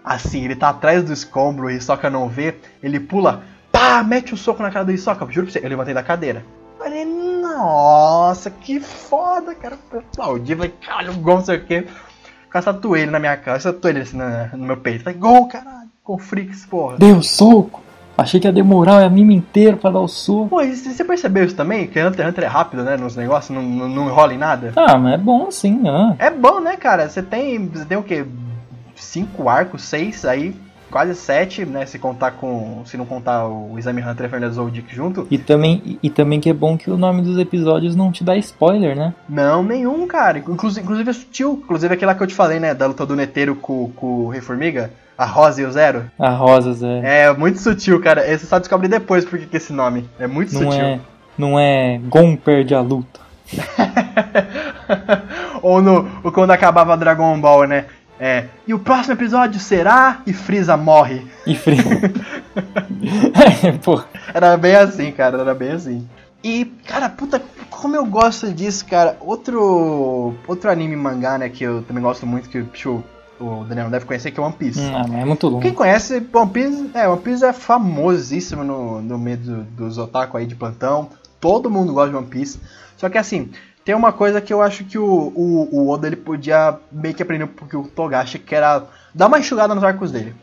assim, 0.04 0.44
ele 0.44 0.56
tá 0.56 0.70
atrás 0.70 1.04
do 1.04 1.12
escombro, 1.12 1.66
o 1.66 1.70
Hisoka 1.70 2.08
não 2.08 2.28
vê, 2.28 2.54
ele 2.82 2.98
pula, 2.98 3.42
pá, 3.70 4.02
mete 4.02 4.32
o 4.32 4.38
soco 4.38 4.62
na 4.62 4.70
cara 4.70 4.86
do 4.86 4.92
Hisoka, 4.92 5.26
juro 5.30 5.46
pra 5.46 5.52
você, 5.52 5.64
eu 5.64 5.68
levantei 5.68 5.92
da 5.92 6.02
cadeira. 6.02 6.42
Falei, 6.78 7.04
nossa, 7.04 8.50
que 8.50 8.80
foda, 8.80 9.54
cara. 9.54 9.76
Eu 9.92 9.98
aplaudi, 9.98 10.54
falei, 10.54 10.74
caralho, 10.80 11.12
Gon, 11.14 11.34
não 11.34 11.44
sei 11.44 11.58
o 11.58 11.64
que. 11.64 11.86
Com 12.50 12.58
essa 12.58 12.72
toelha 12.72 13.10
na 13.10 13.18
minha 13.18 13.36
cara, 13.36 13.56
essa 13.56 13.72
toelha 13.72 14.02
assim 14.02 14.16
no 14.16 14.66
meu 14.66 14.76
peito. 14.76 15.04
Falei, 15.04 15.18
Gon, 15.18 15.46
caralho, 15.46 15.88
com 16.02 16.18
Freaks, 16.18 16.66
porra. 16.66 16.96
Deu 16.98 17.22
soco! 17.22 17.82
Achei 18.16 18.40
que 18.40 18.48
ia 18.48 18.52
demorar 18.52 19.00
o 19.00 19.06
anime 19.06 19.32
inteiro 19.32 19.76
pra 19.76 19.90
dar 19.90 20.00
o 20.00 20.08
soco. 20.08 20.48
Pô, 20.48 20.60
e 20.60 20.74
você 20.74 21.04
percebeu 21.04 21.44
isso 21.44 21.54
também? 21.54 21.86
Que 21.86 22.02
Hunter 22.02 22.26
x 22.26 22.30
Hunter 22.30 22.44
é 22.44 22.48
rápido, 22.48 22.82
né, 22.82 22.96
nos 22.96 23.14
negócios, 23.14 23.56
não, 23.56 23.62
não, 23.62 23.88
não 23.88 24.08
enrola 24.08 24.34
em 24.34 24.38
nada? 24.38 24.72
Ah, 24.74 24.98
mas 24.98 25.14
é 25.14 25.18
bom 25.18 25.50
sim, 25.52 25.82
ah. 25.86 26.16
É 26.18 26.28
bom, 26.28 26.60
né, 26.60 26.76
cara? 26.76 27.08
Você 27.08 27.22
tem, 27.22 27.68
você 27.68 27.84
tem 27.84 27.96
o 27.96 28.02
quê? 28.02 28.26
Cinco 28.96 29.48
arcos, 29.48 29.82
seis, 29.82 30.24
aí 30.24 30.52
quase 30.90 31.14
sete, 31.14 31.64
né? 31.64 31.86
Se 31.86 31.98
contar 31.98 32.32
com. 32.32 32.82
Se 32.84 32.96
não 32.96 33.06
contar 33.06 33.46
o 33.46 33.78
Exame 33.78 34.02
Hunter 34.02 34.24
e 34.24 34.26
a 34.26 34.28
Família 34.28 34.50
Zoldyck 34.50 34.94
junto. 34.94 35.26
E 35.30 35.38
também, 35.38 35.98
e 36.02 36.10
também 36.10 36.40
que 36.40 36.50
é 36.50 36.52
bom 36.52 36.76
que 36.76 36.90
o 36.90 36.96
nome 36.96 37.22
dos 37.22 37.38
episódios 37.38 37.94
não 37.94 38.10
te 38.10 38.24
dá 38.24 38.36
spoiler, 38.36 38.96
né? 38.96 39.14
Não, 39.28 39.62
nenhum, 39.62 40.06
cara. 40.06 40.38
Inclusive, 40.38 40.82
inclusive 40.82 41.10
é 41.10 41.12
sutil. 41.12 41.60
Inclusive 41.64 41.94
aquela 41.94 42.14
que 42.14 42.22
eu 42.22 42.26
te 42.26 42.34
falei, 42.34 42.58
né? 42.58 42.74
Da 42.74 42.86
luta 42.86 43.06
do 43.06 43.16
Neteiro 43.16 43.54
com, 43.56 43.90
com 43.94 44.24
o 44.24 44.28
Rei 44.28 44.40
Formiga. 44.40 44.90
A 45.16 45.24
Rosa 45.24 45.60
e 45.60 45.64
o 45.64 45.72
Zero. 45.72 46.08
A 46.16 46.30
Rosas 46.30 46.80
é. 46.80 47.24
É, 47.24 47.32
muito 47.32 47.58
sutil, 47.58 48.00
cara. 48.00 48.22
Você 48.22 48.46
só 48.46 48.60
descobre 48.60 48.86
depois 48.86 49.24
porque 49.24 49.46
que 49.46 49.56
esse 49.56 49.72
nome. 49.72 50.08
É 50.18 50.28
muito 50.28 50.54
não 50.54 50.70
sutil. 50.70 50.86
é, 50.86 51.00
não 51.36 51.58
é 51.58 52.00
Gon 52.04 52.36
perde 52.36 52.72
a 52.72 52.80
luta. 52.80 53.18
Ou 55.62 55.82
no 55.82 56.04
quando 56.32 56.50
acabava 56.50 56.96
Dragon 56.96 57.38
Ball, 57.40 57.66
né? 57.66 57.86
É. 58.20 58.46
E 58.66 58.74
o 58.74 58.78
próximo 58.78 59.14
episódio 59.14 59.60
será 59.60 60.22
e 60.26 60.32
Freeza 60.32 60.76
morre. 60.76 61.24
E 61.46 61.54
frio. 61.54 61.78
é, 63.64 63.72
pô. 63.72 64.02
Era 64.32 64.56
bem 64.56 64.74
assim, 64.76 65.10
cara, 65.12 65.38
era 65.40 65.54
bem 65.54 65.72
assim. 65.72 66.08
E, 66.42 66.64
cara, 66.86 67.08
puta, 67.08 67.40
como 67.70 67.96
eu 67.96 68.04
gosto 68.06 68.52
disso, 68.52 68.84
cara. 68.86 69.16
Outro 69.20 70.34
outro 70.46 70.70
anime 70.70 70.96
mangá, 70.96 71.38
né, 71.38 71.48
que 71.48 71.64
eu 71.64 71.82
também 71.82 72.02
gosto 72.02 72.26
muito, 72.26 72.48
que 72.48 72.64
acho, 72.72 73.02
o 73.40 73.64
Daniel 73.64 73.84
não 73.84 73.90
deve 73.90 74.04
conhecer, 74.04 74.30
que 74.30 74.38
é 74.40 74.42
One 74.42 74.54
Piece. 74.54 74.80
Ah, 74.92 75.04
mas 75.08 75.20
é 75.20 75.24
muito 75.24 75.46
longo. 75.48 75.60
Quem 75.60 75.72
conhece 75.74 76.22
One 76.32 76.50
Piece, 76.50 76.90
é, 76.94 77.08
One 77.08 77.20
Piece 77.20 77.44
é 77.44 77.52
famosíssimo 77.52 78.62
no, 78.64 79.00
no 79.00 79.18
meio 79.18 79.36
do- 79.36 79.62
dos 79.64 79.98
otaku 79.98 80.36
aí 80.36 80.46
de 80.46 80.54
plantão. 80.54 81.08
Todo 81.40 81.70
mundo 81.70 81.92
gosta 81.92 82.10
de 82.10 82.16
One 82.16 82.26
Piece. 82.26 82.58
Só 82.96 83.08
que 83.08 83.16
assim, 83.18 83.50
tem 83.88 83.94
uma 83.94 84.12
coisa 84.12 84.38
que 84.38 84.52
eu 84.52 84.60
acho 84.60 84.84
que 84.84 84.98
o, 84.98 85.32
o, 85.34 85.68
o 85.72 85.88
Oda 85.88 86.06
ele 86.06 86.14
podia 86.14 86.78
meio 86.92 87.14
que 87.14 87.22
aprender 87.22 87.46
pouquinho 87.46 87.84
o 87.84 87.88
Togashi, 87.88 88.38
que 88.38 88.54
era 88.54 88.84
dar 89.14 89.28
uma 89.28 89.38
enxugada 89.38 89.74
nos 89.74 89.82
arcos 89.82 90.12
dele. 90.12 90.34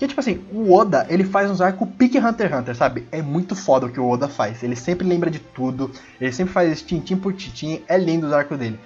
Que 0.00 0.08
tipo 0.08 0.18
assim, 0.18 0.44
o 0.52 0.74
Oda, 0.74 1.06
ele 1.08 1.22
faz 1.22 1.48
uns 1.48 1.60
arcos 1.60 1.88
pique 1.96 2.18
Hunter 2.18 2.48
x 2.48 2.58
Hunter, 2.58 2.74
sabe? 2.74 3.06
É 3.12 3.22
muito 3.22 3.54
foda 3.54 3.86
o 3.86 3.88
que 3.88 4.00
o 4.00 4.08
Oda 4.10 4.26
faz. 4.26 4.64
Ele 4.64 4.74
sempre 4.74 5.06
lembra 5.06 5.30
de 5.30 5.38
tudo, 5.38 5.92
ele 6.20 6.32
sempre 6.32 6.52
faz 6.52 6.82
tintim 6.82 7.16
por 7.16 7.32
tintim, 7.32 7.84
é 7.86 7.96
lindo 7.96 8.26
os 8.26 8.32
arcos 8.32 8.58
dele. 8.58 8.80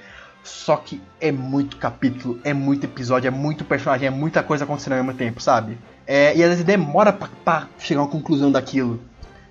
Só 0.45 0.77
que 0.77 1.01
é 1.19 1.33
muito 1.33 1.79
capítulo, 1.79 2.39
é 2.45 2.53
muito 2.53 2.85
episódio, 2.85 3.29
é 3.29 3.31
muito 3.31 3.65
personagem, 3.65 4.09
é 4.09 4.11
muita 4.11 4.43
coisa 4.43 4.65
acontecendo 4.65 4.93
ao 4.93 5.05
mesmo 5.05 5.17
tempo, 5.17 5.41
sabe? 5.41 5.79
É, 6.07 6.37
e 6.37 6.43
às 6.43 6.51
vezes 6.51 6.65
demora 6.65 7.15
pra, 7.15 7.31
pra 7.43 7.67
chegar 7.79 8.03
a 8.03 8.05
uma 8.05 8.11
conclusão 8.11 8.53
daquilo. 8.53 9.01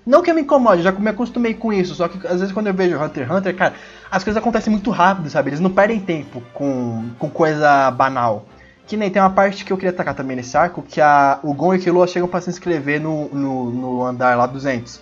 Não 0.04 0.20
que 0.22 0.30
eu 0.30 0.34
me 0.34 0.42
incomode, 0.42 0.82
já 0.82 0.90
me 0.90 1.08
acostumei 1.08 1.54
com 1.54 1.72
isso, 1.72 1.94
só 1.94 2.08
que 2.08 2.26
às 2.26 2.40
vezes 2.40 2.52
quando 2.52 2.66
eu 2.66 2.74
vejo 2.74 3.00
Hunter 3.00 3.24
x 3.24 3.36
Hunter, 3.36 3.56
cara, 3.56 3.74
as 4.10 4.24
coisas 4.24 4.40
acontecem 4.40 4.70
muito 4.70 4.90
rápido, 4.90 5.30
sabe? 5.30 5.50
Eles 5.50 5.60
não 5.60 5.70
perdem 5.70 6.00
tempo 6.00 6.42
com, 6.52 7.10
com 7.18 7.30
coisa 7.30 7.90
banal. 7.92 8.44
Que 8.86 8.96
nem 8.96 9.10
tem 9.10 9.22
uma 9.22 9.30
parte 9.30 9.64
que 9.64 9.72
eu 9.72 9.76
queria 9.76 9.90
atacar 9.90 10.14
também 10.14 10.36
nesse 10.36 10.56
arco, 10.56 10.82
que 10.82 11.00
a, 11.00 11.38
o 11.42 11.54
Gon 11.54 11.74
e 11.74 11.78
o 11.78 11.80
Killua 11.80 12.06
chegam 12.08 12.28
pra 12.28 12.40
se 12.40 12.50
inscrever 12.50 13.00
no, 13.00 13.28
no, 13.28 13.70
no 13.70 14.04
andar 14.04 14.36
lá 14.36 14.44
200. 14.44 15.00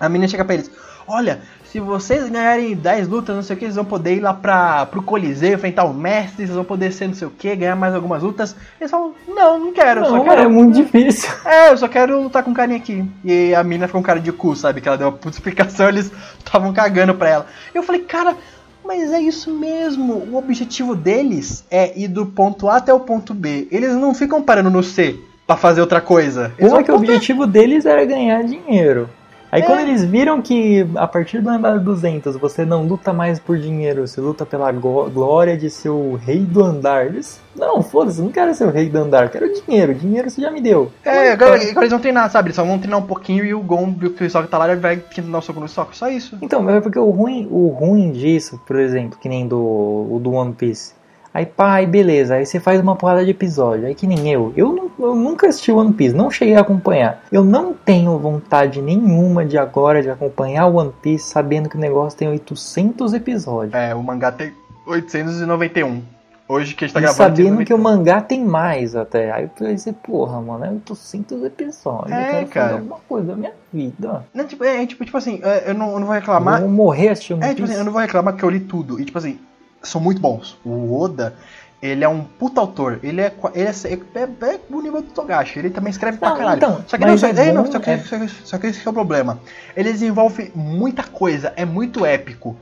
A 0.00 0.08
menina 0.08 0.26
chega 0.26 0.44
pra 0.44 0.54
eles, 0.54 0.70
olha, 1.06 1.42
se 1.70 1.78
vocês 1.78 2.28
ganharem 2.28 2.74
10 2.74 3.06
lutas, 3.06 3.36
não 3.36 3.42
sei 3.44 3.54
o 3.54 3.58
que, 3.58 3.64
vocês 3.64 3.76
vão 3.76 3.84
poder 3.84 4.16
ir 4.16 4.20
lá 4.20 4.34
pra, 4.34 4.86
pro 4.86 5.02
Coliseu, 5.02 5.54
enfrentar 5.54 5.84
o 5.84 5.94
mestre, 5.94 6.44
vocês 6.44 6.50
vão 6.50 6.64
poder 6.64 6.92
ser 6.92 7.06
não 7.06 7.14
sei 7.14 7.28
o 7.28 7.30
que, 7.30 7.54
ganhar 7.54 7.76
mais 7.76 7.94
algumas 7.94 8.24
lutas. 8.24 8.56
Eles 8.80 8.90
falam, 8.90 9.14
não, 9.28 9.58
não 9.58 9.72
quero, 9.72 10.00
eu 10.00 10.06
só 10.06 10.16
Não, 10.16 10.24
quero 10.24 10.42
é 10.42 10.48
muito 10.48 10.74
difícil. 10.74 11.30
é, 11.46 11.70
eu 11.70 11.76
só 11.76 11.86
quero 11.86 12.20
lutar 12.20 12.42
com 12.42 12.50
um 12.50 12.54
carinha 12.54 12.76
aqui. 12.76 13.08
E 13.24 13.54
a 13.54 13.62
mina 13.62 13.86
ficou 13.86 14.00
um 14.00 14.04
cara 14.04 14.18
de 14.18 14.32
cu, 14.32 14.56
sabe? 14.56 14.80
Que 14.80 14.88
ela 14.88 14.98
deu 14.98 15.06
uma 15.06 15.12
puta 15.12 15.30
explicação, 15.36 15.88
eles 15.88 16.10
estavam 16.38 16.72
cagando 16.72 17.14
pra 17.14 17.28
ela. 17.28 17.46
Eu 17.72 17.84
falei, 17.84 18.00
cara, 18.00 18.36
mas 18.84 19.12
é 19.12 19.20
isso 19.20 19.54
mesmo. 19.54 20.14
O 20.14 20.36
objetivo 20.36 20.96
deles 20.96 21.64
é 21.70 21.96
ir 21.96 22.08
do 22.08 22.26
ponto 22.26 22.68
A 22.68 22.78
até 22.78 22.92
o 22.92 22.98
ponto 22.98 23.32
B. 23.32 23.68
Eles 23.70 23.94
não 23.94 24.12
ficam 24.12 24.42
parando 24.42 24.70
no 24.70 24.82
C 24.82 25.20
pra 25.46 25.56
fazer 25.56 25.80
outra 25.80 26.00
coisa. 26.00 26.52
Eles 26.58 26.72
Uma 26.72 26.78
vão 26.78 26.84
que 26.84 26.90
o 26.90 26.96
objetivo 26.96 27.46
deles 27.46 27.86
era 27.86 28.04
ganhar 28.04 28.42
dinheiro. 28.42 29.08
Aí 29.52 29.62
É. 29.62 29.64
quando 29.66 29.80
eles 29.80 30.04
viram 30.04 30.40
que 30.40 30.86
a 30.94 31.06
partir 31.06 31.40
do 31.40 31.50
andar 31.50 31.78
200 31.78 32.36
você 32.36 32.64
não 32.64 32.84
luta 32.86 33.12
mais 33.12 33.38
por 33.38 33.58
dinheiro, 33.58 34.06
você 34.06 34.20
luta 34.20 34.46
pela 34.46 34.70
glória 34.70 35.56
de 35.56 35.68
ser 35.68 35.88
o 35.88 36.14
rei 36.14 36.40
do 36.40 36.62
andar. 36.62 37.06
Eles, 37.06 37.40
não, 37.56 37.82
foda-se, 37.82 38.20
não 38.20 38.30
quero 38.30 38.54
ser 38.54 38.64
o 38.64 38.70
rei 38.70 38.88
do 38.88 38.98
andar, 38.98 39.28
quero 39.30 39.50
dinheiro, 39.52 39.94
dinheiro 39.94 40.30
você 40.30 40.40
já 40.40 40.50
me 40.50 40.60
deu. 40.60 40.90
É, 41.04 41.32
agora, 41.32 41.56
agora 41.56 41.80
eles 41.80 41.90
vão 41.90 42.00
treinar, 42.00 42.30
sabe? 42.30 42.48
Eles 42.48 42.56
só 42.56 42.64
vão 42.64 42.78
treinar 42.78 43.00
um 43.00 43.06
pouquinho 43.06 43.44
e 43.44 43.52
o 43.52 43.60
Gon, 43.60 43.94
o 44.02 44.10
pessoal 44.10 44.44
que 44.44 44.50
tá 44.50 44.58
lá, 44.58 44.70
ele 44.70 44.80
vai 44.80 45.02
dar 45.24 45.38
o 45.38 45.42
soco 45.42 45.60
no 45.60 45.68
soco. 45.68 45.96
Só 45.96 46.08
isso. 46.08 46.38
Então, 46.40 46.62
mas 46.62 46.76
é 46.76 46.80
porque 46.80 46.98
o 46.98 47.10
ruim, 47.10 47.48
o 47.50 47.68
ruim 47.68 48.12
disso, 48.12 48.60
por 48.66 48.78
exemplo, 48.78 49.18
que 49.20 49.28
nem 49.28 49.46
do, 49.48 49.58
o 49.58 50.20
do 50.22 50.32
One 50.32 50.52
Piece. 50.52 50.99
Aí 51.32 51.46
pá, 51.46 51.74
aí 51.74 51.86
beleza, 51.86 52.34
aí 52.34 52.44
você 52.44 52.58
faz 52.58 52.80
uma 52.80 52.96
porrada 52.96 53.24
de 53.24 53.30
episódio. 53.30 53.86
Aí 53.86 53.94
que 53.94 54.06
nem 54.06 54.28
eu. 54.32 54.52
Eu, 54.56 54.72
nu- 54.72 54.90
eu 54.98 55.14
nunca 55.14 55.46
assisti 55.48 55.70
One 55.70 55.92
Piece, 55.92 56.14
não 56.14 56.30
cheguei 56.30 56.56
a 56.56 56.60
acompanhar. 56.60 57.22
Eu 57.30 57.44
não 57.44 57.72
tenho 57.72 58.18
vontade 58.18 58.82
nenhuma 58.82 59.44
de 59.44 59.56
agora 59.56 60.02
de 60.02 60.10
acompanhar 60.10 60.66
o 60.66 60.76
One 60.76 60.92
Piece 61.00 61.28
sabendo 61.30 61.68
que 61.68 61.76
o 61.76 61.80
negócio 61.80 62.18
tem 62.18 62.28
800 62.28 63.14
episódios. 63.14 63.74
É, 63.74 63.94
o 63.94 64.02
mangá 64.02 64.32
tem 64.32 64.52
891. 64.86 66.02
Hoje 66.48 66.74
que 66.74 66.84
a 66.84 66.88
gente 66.88 66.94
tá 66.94 66.98
e 67.00 67.02
gravando. 67.04 67.16
sabendo 67.36 67.64
que 67.64 67.72
o 67.72 67.76
891. 67.76 67.78
mangá 67.78 68.20
tem 68.20 68.44
mais 68.44 68.96
até. 68.96 69.30
Aí 69.30 69.44
eu 69.44 69.48
pensei, 69.50 69.92
porra, 69.92 70.40
mano, 70.40 70.64
é 70.64 70.70
800 70.70 71.44
episódios. 71.44 72.10
É, 72.10 72.22
eu 72.28 72.30
quero 72.32 72.46
cara. 72.48 72.66
fazer 72.66 72.78
alguma 72.80 72.96
coisa 73.08 73.26
da 73.28 73.36
minha 73.36 73.52
vida. 73.72 74.24
Não, 74.34 74.44
tipo, 74.44 74.64
é, 74.64 74.84
tipo, 74.84 75.04
tipo 75.04 75.16
assim, 75.16 75.38
é, 75.44 75.70
eu 75.70 75.74
não, 75.74 75.92
eu 75.92 76.00
não 76.00 76.06
vou 76.06 76.14
reclamar. 76.16 76.60
Vou 76.60 76.68
morrer 76.68 77.10
assistindo 77.10 77.44
É, 77.44 77.54
tipo 77.54 77.68
assim, 77.68 77.74
eu 77.78 77.84
não 77.84 77.92
vou 77.92 78.00
reclamar 78.00 78.32
porque 78.34 78.44
eu 78.44 78.50
li 78.50 78.58
tudo. 78.58 79.00
E, 79.00 79.04
tipo 79.04 79.16
assim, 79.16 79.38
são 79.82 80.00
muito 80.00 80.20
bons. 80.20 80.56
O 80.64 81.00
Oda, 81.00 81.34
ele 81.82 82.04
é 82.04 82.08
um 82.08 82.22
puta 82.22 82.60
autor. 82.60 83.00
Ele 83.02 83.20
é, 83.20 83.32
ele 83.54 83.68
é, 83.68 84.18
é, 84.18 84.54
é 84.54 84.60
o 84.70 84.80
nível 84.80 85.02
do 85.02 85.10
Togashi. 85.12 85.58
Ele 85.58 85.70
também 85.70 85.90
escreve 85.90 86.18
pra 86.18 86.30
Não, 86.30 86.36
caralho. 86.36 86.56
então, 86.58 86.84
só 86.86 86.96
que 86.98 87.04
não, 87.04 87.10
mas 87.12 87.20
só, 87.20 87.26
é 87.28 87.30
é, 87.48 87.52
não, 87.52 87.70
só, 87.70 87.78
que, 87.78 87.90
é- 87.90 87.98
só, 87.98 88.18
que, 88.18 88.28
só 88.28 88.58
que 88.58 88.66
esse 88.66 88.86
é 88.86 88.90
o 88.90 88.94
problema. 88.94 89.40
Ele 89.76 89.90
desenvolve 89.92 90.52
muita 90.54 91.02
coisa. 91.02 91.52
É 91.56 91.64
muito 91.64 92.04
épico. 92.04 92.56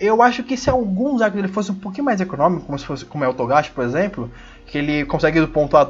Eu 0.00 0.20
acho 0.20 0.42
que 0.42 0.56
se 0.56 0.68
alguns 0.68 1.22
arcos 1.22 1.38
ele 1.38 1.48
fosse 1.48 1.70
um 1.70 1.76
pouquinho 1.76 2.04
mais 2.04 2.20
econômico, 2.20 2.66
como, 2.66 2.76
se 2.78 2.84
fosse, 2.84 3.04
como 3.04 3.22
é 3.24 3.28
o 3.28 3.34
Togashi, 3.34 3.70
por 3.70 3.84
exemplo, 3.84 4.28
que 4.66 4.76
ele 4.76 5.04
consegue 5.04 5.38
ir 5.38 5.40
do 5.42 5.48
ponto 5.48 5.76
A 5.76 5.88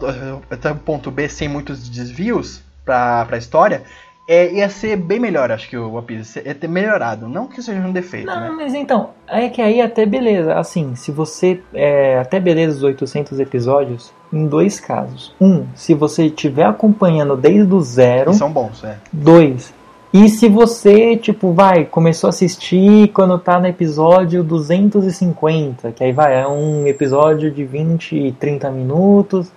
até 0.51 0.70
o 0.70 0.77
ponto 0.77 1.11
B 1.11 1.27
sem 1.29 1.49
muitos 1.49 1.88
desvios 1.88 2.61
pra, 2.85 3.25
pra 3.25 3.38
história, 3.38 3.83
é, 4.27 4.55
ia 4.55 4.69
ser 4.71 4.97
bem 4.97 5.21
melhor, 5.21 5.53
acho 5.53 5.69
que 5.69 5.77
o 5.77 5.93
One 5.93 6.07
Piece. 6.07 6.43
Ia 6.45 6.55
ter 6.55 6.69
melhorado. 6.69 7.29
Não 7.29 7.47
que 7.47 7.63
seja 7.63 7.81
um 7.81 7.93
defeito, 7.93 8.27
Não, 8.27 8.41
né? 8.41 8.51
mas 8.51 8.75
então, 8.75 9.11
é 9.29 9.49
que 9.49 9.61
aí 9.61 9.83
até 9.83 10.07
beleza. 10.07 10.55
Assim, 10.55 10.95
se 10.97 11.11
você. 11.11 11.61
É, 11.75 12.19
até 12.19 12.41
beleza 12.41 12.77
os 12.79 12.83
800 12.83 13.39
episódios, 13.39 14.13
em 14.33 14.47
dois 14.47 14.81
casos. 14.81 15.35
Um, 15.39 15.67
se 15.75 15.93
você 15.93 16.27
estiver 16.27 16.65
acompanhando 16.65 17.37
desde 17.37 17.75
o 17.75 17.81
zero. 17.81 18.31
E 18.31 18.35
são 18.35 18.51
bons, 18.51 18.83
é. 18.83 18.97
Dois. 19.13 19.75
E 20.13 20.29
se 20.29 20.49
você, 20.49 21.17
tipo, 21.17 21.53
vai, 21.53 21.85
começou 21.85 22.29
a 22.29 22.31
assistir 22.31 23.09
quando 23.09 23.37
tá 23.37 23.59
no 23.59 23.67
episódio 23.67 24.45
250, 24.45 25.91
que 25.91 26.05
aí 26.05 26.13
vai, 26.13 26.41
é 26.41 26.47
um 26.47 26.87
episódio 26.87 27.51
de 27.51 27.65
20 27.65 28.17
e 28.17 28.33
30 28.33 28.71
minutos. 28.71 29.51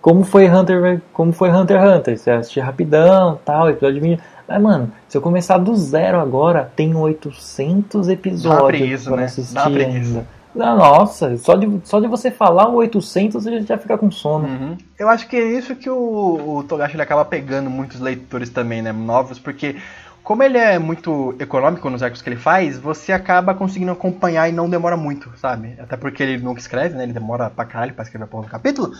Como 0.00 0.24
foi 0.24 0.48
Hunter, 0.48 1.02
como 1.12 1.32
foi 1.32 1.50
Hunter 1.50 1.78
x 1.80 1.88
Hunter? 1.98 2.18
Você 2.18 2.30
assistir 2.30 2.60
rapidão, 2.60 3.38
tal, 3.44 3.68
episódio 3.68 4.00
de 4.00 4.08
20. 4.08 4.20
Mas, 4.48 4.62
mano, 4.62 4.92
se 5.08 5.16
eu 5.16 5.20
começar 5.22 5.58
do 5.58 5.76
zero 5.76 6.18
agora, 6.18 6.72
tem 6.74 6.94
800 6.94 8.08
episódios 8.08 8.66
preguiça, 8.66 9.10
pra 9.10 9.20
né? 9.20 9.24
assistir 9.26 9.54
Dá 9.54 9.62
uma 9.64 9.70
preguiça. 9.70 10.08
ainda. 10.18 10.26
Ah, 10.58 10.74
Nossa, 10.74 11.36
só 11.36 11.54
de, 11.54 11.80
só 11.84 12.00
de 12.00 12.08
você 12.08 12.30
falar 12.30 12.68
o 12.68 12.74
800 12.76 13.40
você 13.40 13.60
já 13.62 13.78
fica 13.78 13.96
com 13.96 14.10
sono. 14.10 14.48
Uhum. 14.48 14.76
Eu 14.98 15.08
acho 15.08 15.28
que 15.28 15.36
é 15.36 15.56
isso 15.56 15.76
que 15.76 15.88
o, 15.88 16.56
o 16.56 16.64
Togashi 16.64 16.96
ele 16.96 17.02
acaba 17.02 17.24
pegando 17.24 17.70
muitos 17.70 18.00
leitores 18.00 18.50
também, 18.50 18.82
né? 18.82 18.90
Novos, 18.90 19.38
porque 19.38 19.76
como 20.24 20.42
ele 20.42 20.58
é 20.58 20.78
muito 20.78 21.36
econômico 21.38 21.88
nos 21.88 22.02
arcos 22.02 22.20
que 22.20 22.28
ele 22.28 22.36
faz, 22.36 22.78
você 22.78 23.12
acaba 23.12 23.54
conseguindo 23.54 23.92
acompanhar 23.92 24.48
e 24.48 24.52
não 24.52 24.68
demora 24.68 24.96
muito, 24.96 25.30
sabe? 25.36 25.76
Até 25.78 25.96
porque 25.96 26.22
ele 26.22 26.38
nunca 26.42 26.60
escreve, 26.60 26.96
né? 26.96 27.04
Ele 27.04 27.12
demora 27.12 27.48
pra 27.48 27.64
caralho 27.64 27.94
pra 27.94 28.02
escrever 28.02 28.24
a 28.24 28.26
porra 28.26 28.44
do 28.44 28.50
capítulo. 28.50 28.92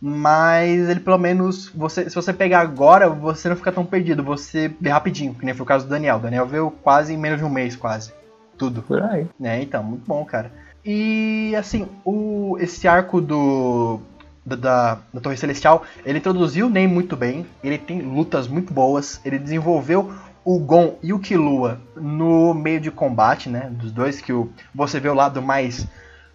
Mas 0.00 0.88
ele 0.88 1.00
pelo 1.00 1.18
menos, 1.18 1.68
você, 1.68 2.08
se 2.08 2.14
você 2.14 2.32
pegar 2.32 2.60
agora, 2.60 3.08
você 3.08 3.48
não 3.48 3.56
fica 3.56 3.72
tão 3.72 3.84
perdido, 3.86 4.22
você 4.22 4.72
vê 4.80 4.90
rapidinho, 4.90 5.34
que 5.34 5.44
nem 5.44 5.54
foi 5.54 5.62
o 5.64 5.66
caso 5.66 5.86
do 5.86 5.90
Daniel. 5.90 6.16
O 6.16 6.20
Daniel 6.20 6.46
veio 6.46 6.70
quase 6.70 7.14
em 7.14 7.16
menos 7.16 7.38
de 7.38 7.44
um 7.44 7.50
mês, 7.50 7.74
quase. 7.76 8.12
Tudo. 8.58 8.82
Por 8.82 9.02
aí. 9.02 9.26
É, 9.42 9.62
então, 9.62 9.82
muito 9.82 10.06
bom, 10.06 10.24
cara. 10.24 10.52
E 10.84 11.54
assim, 11.56 11.88
o, 12.04 12.56
esse 12.60 12.86
arco 12.86 13.20
do. 13.20 14.00
Da, 14.44 14.56
da, 14.56 14.98
da 15.14 15.20
Torre 15.22 15.38
Celestial, 15.38 15.84
ele 16.04 16.18
introduziu 16.18 16.66
o 16.66 16.70
Nen 16.70 16.86
muito 16.86 17.16
bem, 17.16 17.46
ele 17.62 17.78
tem 17.78 18.02
lutas 18.02 18.46
muito 18.46 18.74
boas, 18.74 19.18
ele 19.24 19.38
desenvolveu 19.38 20.12
o 20.44 20.58
Gon 20.58 20.98
e 21.02 21.14
o 21.14 21.18
Killua 21.18 21.80
no 21.96 22.52
meio 22.52 22.78
de 22.78 22.90
combate, 22.90 23.48
né? 23.48 23.70
Dos 23.70 23.90
dois, 23.90 24.20
que 24.20 24.34
o, 24.34 24.50
você 24.74 25.00
vê 25.00 25.08
o 25.08 25.14
lado 25.14 25.40
mais 25.40 25.86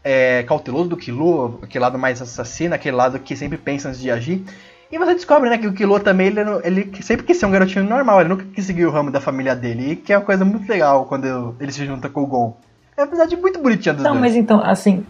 é, 0.03 0.43
cauteloso 0.43 0.89
do 0.89 0.97
Killua, 0.97 1.59
aquele 1.62 1.81
lado 1.81 1.97
mais 1.97 2.21
assassino, 2.21 2.73
aquele 2.73 2.95
lado 2.95 3.19
que 3.19 3.35
sempre 3.35 3.57
pensa 3.57 3.89
antes 3.89 3.99
de 3.99 4.09
agir. 4.09 4.43
E 4.91 4.97
você 4.97 5.13
descobre, 5.13 5.49
né, 5.49 5.57
que 5.57 5.67
o 5.67 5.73
Killua 5.73 5.99
também, 5.99 6.27
ele, 6.27 6.39
ele 6.63 7.03
sempre 7.03 7.25
quis 7.25 7.38
ser 7.38 7.45
um 7.45 7.51
garotinho 7.51 7.85
normal, 7.85 8.21
ele 8.21 8.29
nunca 8.29 8.45
quis 8.45 8.65
seguir 8.65 8.85
o 8.85 8.91
ramo 8.91 9.12
da 9.12 9.21
família 9.21 9.55
dele, 9.55 9.91
e 9.91 9.95
que 9.95 10.12
é 10.12 10.17
uma 10.17 10.25
coisa 10.25 10.43
muito 10.43 10.67
legal 10.67 11.05
quando 11.05 11.55
ele 11.59 11.71
se 11.71 11.85
junta 11.85 12.09
com 12.09 12.23
o 12.23 12.25
Gon. 12.25 12.57
É 12.97 13.01
uma 13.01 13.07
amizade 13.07 13.38
muito 13.38 13.59
bonitinha 13.59 13.93
dos 13.93 14.03
Não, 14.03 14.12
dois. 14.12 14.21
mas 14.21 14.35
então, 14.35 14.62
assim, 14.63 15.05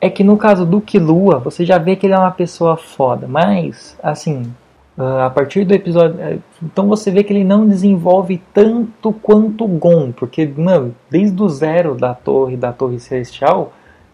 é 0.00 0.08
que 0.08 0.24
no 0.24 0.36
caso 0.38 0.64
do 0.64 0.80
Killua, 0.80 1.38
você 1.38 1.64
já 1.64 1.76
vê 1.76 1.94
que 1.94 2.06
ele 2.06 2.14
é 2.14 2.18
uma 2.18 2.30
pessoa 2.30 2.76
foda, 2.76 3.26
mas, 3.28 3.96
assim, 4.02 4.50
Uh, 4.98 5.20
a 5.20 5.30
partir 5.30 5.64
do 5.64 5.72
episódio. 5.72 6.16
Uh, 6.16 6.42
então 6.60 6.88
você 6.88 7.08
vê 7.08 7.22
que 7.22 7.32
ele 7.32 7.44
não 7.44 7.68
desenvolve 7.68 8.42
tanto 8.52 9.12
quanto 9.12 9.64
o 9.64 9.68
Gon, 9.68 10.10
porque, 10.10 10.44
mano, 10.44 10.92
desde 11.08 11.40
o 11.40 11.48
zero 11.48 11.94
da 11.94 12.14
torre, 12.14 12.56
da 12.56 12.72
torre 12.72 12.98
celestial, 12.98 13.72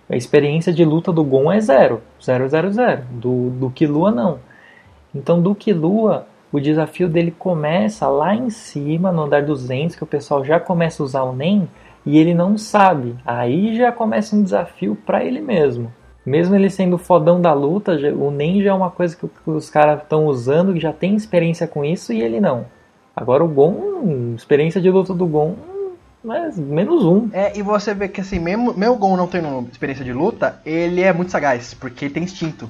a 0.09 0.17
experiência 0.17 0.73
de 0.73 0.85
luta 0.85 1.13
do 1.13 1.25
Gon 1.25 1.51
é 1.51 1.61
zero. 1.61 2.01
Zero, 2.23 2.49
zero, 2.49 2.73
zero. 2.73 3.03
Do, 3.11 3.51
do 3.51 3.71
Killua, 3.71 4.11
não. 4.11 4.39
Então, 5.15 5.41
do 5.41 5.55
Killua, 5.55 6.27
o 6.53 6.61
desafio 6.61 7.09
dele 7.09 7.31
começa 7.31 8.07
lá 8.07 8.35
em 8.35 8.51
cima, 8.51 9.11
no 9.11 9.23
andar 9.23 9.43
200, 9.43 9.97
que 9.97 10.05
o 10.05 10.07
pessoal 10.07 10.45
já 10.45 10.61
começa 10.61 11.03
a 11.03 11.07
usar 11.07 11.23
o 11.23 11.35
NEM, 11.35 11.69
e 12.05 12.19
ele 12.19 12.35
não 12.35 12.59
sabe. 12.59 13.17
Aí 13.25 13.77
já 13.77 13.91
começa 13.91 14.37
um 14.37 14.43
desafio 14.43 14.97
para 15.07 15.25
ele 15.25 15.41
mesmo. 15.41 15.93
Mesmo 16.25 16.55
ele 16.55 16.71
sendo 16.71 16.99
fodão 16.99 17.41
da 17.41 17.53
luta, 17.53 17.93
o 18.17 18.31
NEM 18.31 18.63
já 18.63 18.71
é 18.71 18.75
uma 18.75 18.91
coisa 18.91 19.17
que 19.17 19.27
os 19.47 19.71
caras 19.71 20.03
estão 20.03 20.27
usando, 20.27 20.73
que 20.75 20.81
já 20.81 20.93
tem 20.93 21.15
experiência 21.15 21.67
com 21.67 21.85
isso, 21.85 22.13
e 22.13 22.23
ele 22.23 22.41
não. 22.41 22.67
Agora 23.17 23.45
o 23.45 23.49
Gon, 23.49 24.35
experiência 24.35 24.81
de 24.81 24.91
luta 24.91 25.15
do 25.15 25.27
Gon, 25.27 25.55
mas 26.25 26.59
menos 26.59 27.05
um. 27.05 27.29
É, 27.33 27.57
e 27.57 27.63
você 27.63 27.93
vê 27.93 28.09
que 28.09 28.21
assim, 28.21 28.39
mesmo 28.39 28.73
meu 28.75 28.97
Gon 28.97 29.17
não 29.17 29.27
tendo 29.27 29.69
experiência 29.71 30.05
de 30.05 30.13
luta, 30.13 30.61
ele 30.65 31.03
é 31.03 31.13
muito 31.13 31.31
sagaz, 31.31 31.75
porque 31.75 32.07
ele 32.07 32.15
tem 32.15 32.23
instinto. 32.23 32.69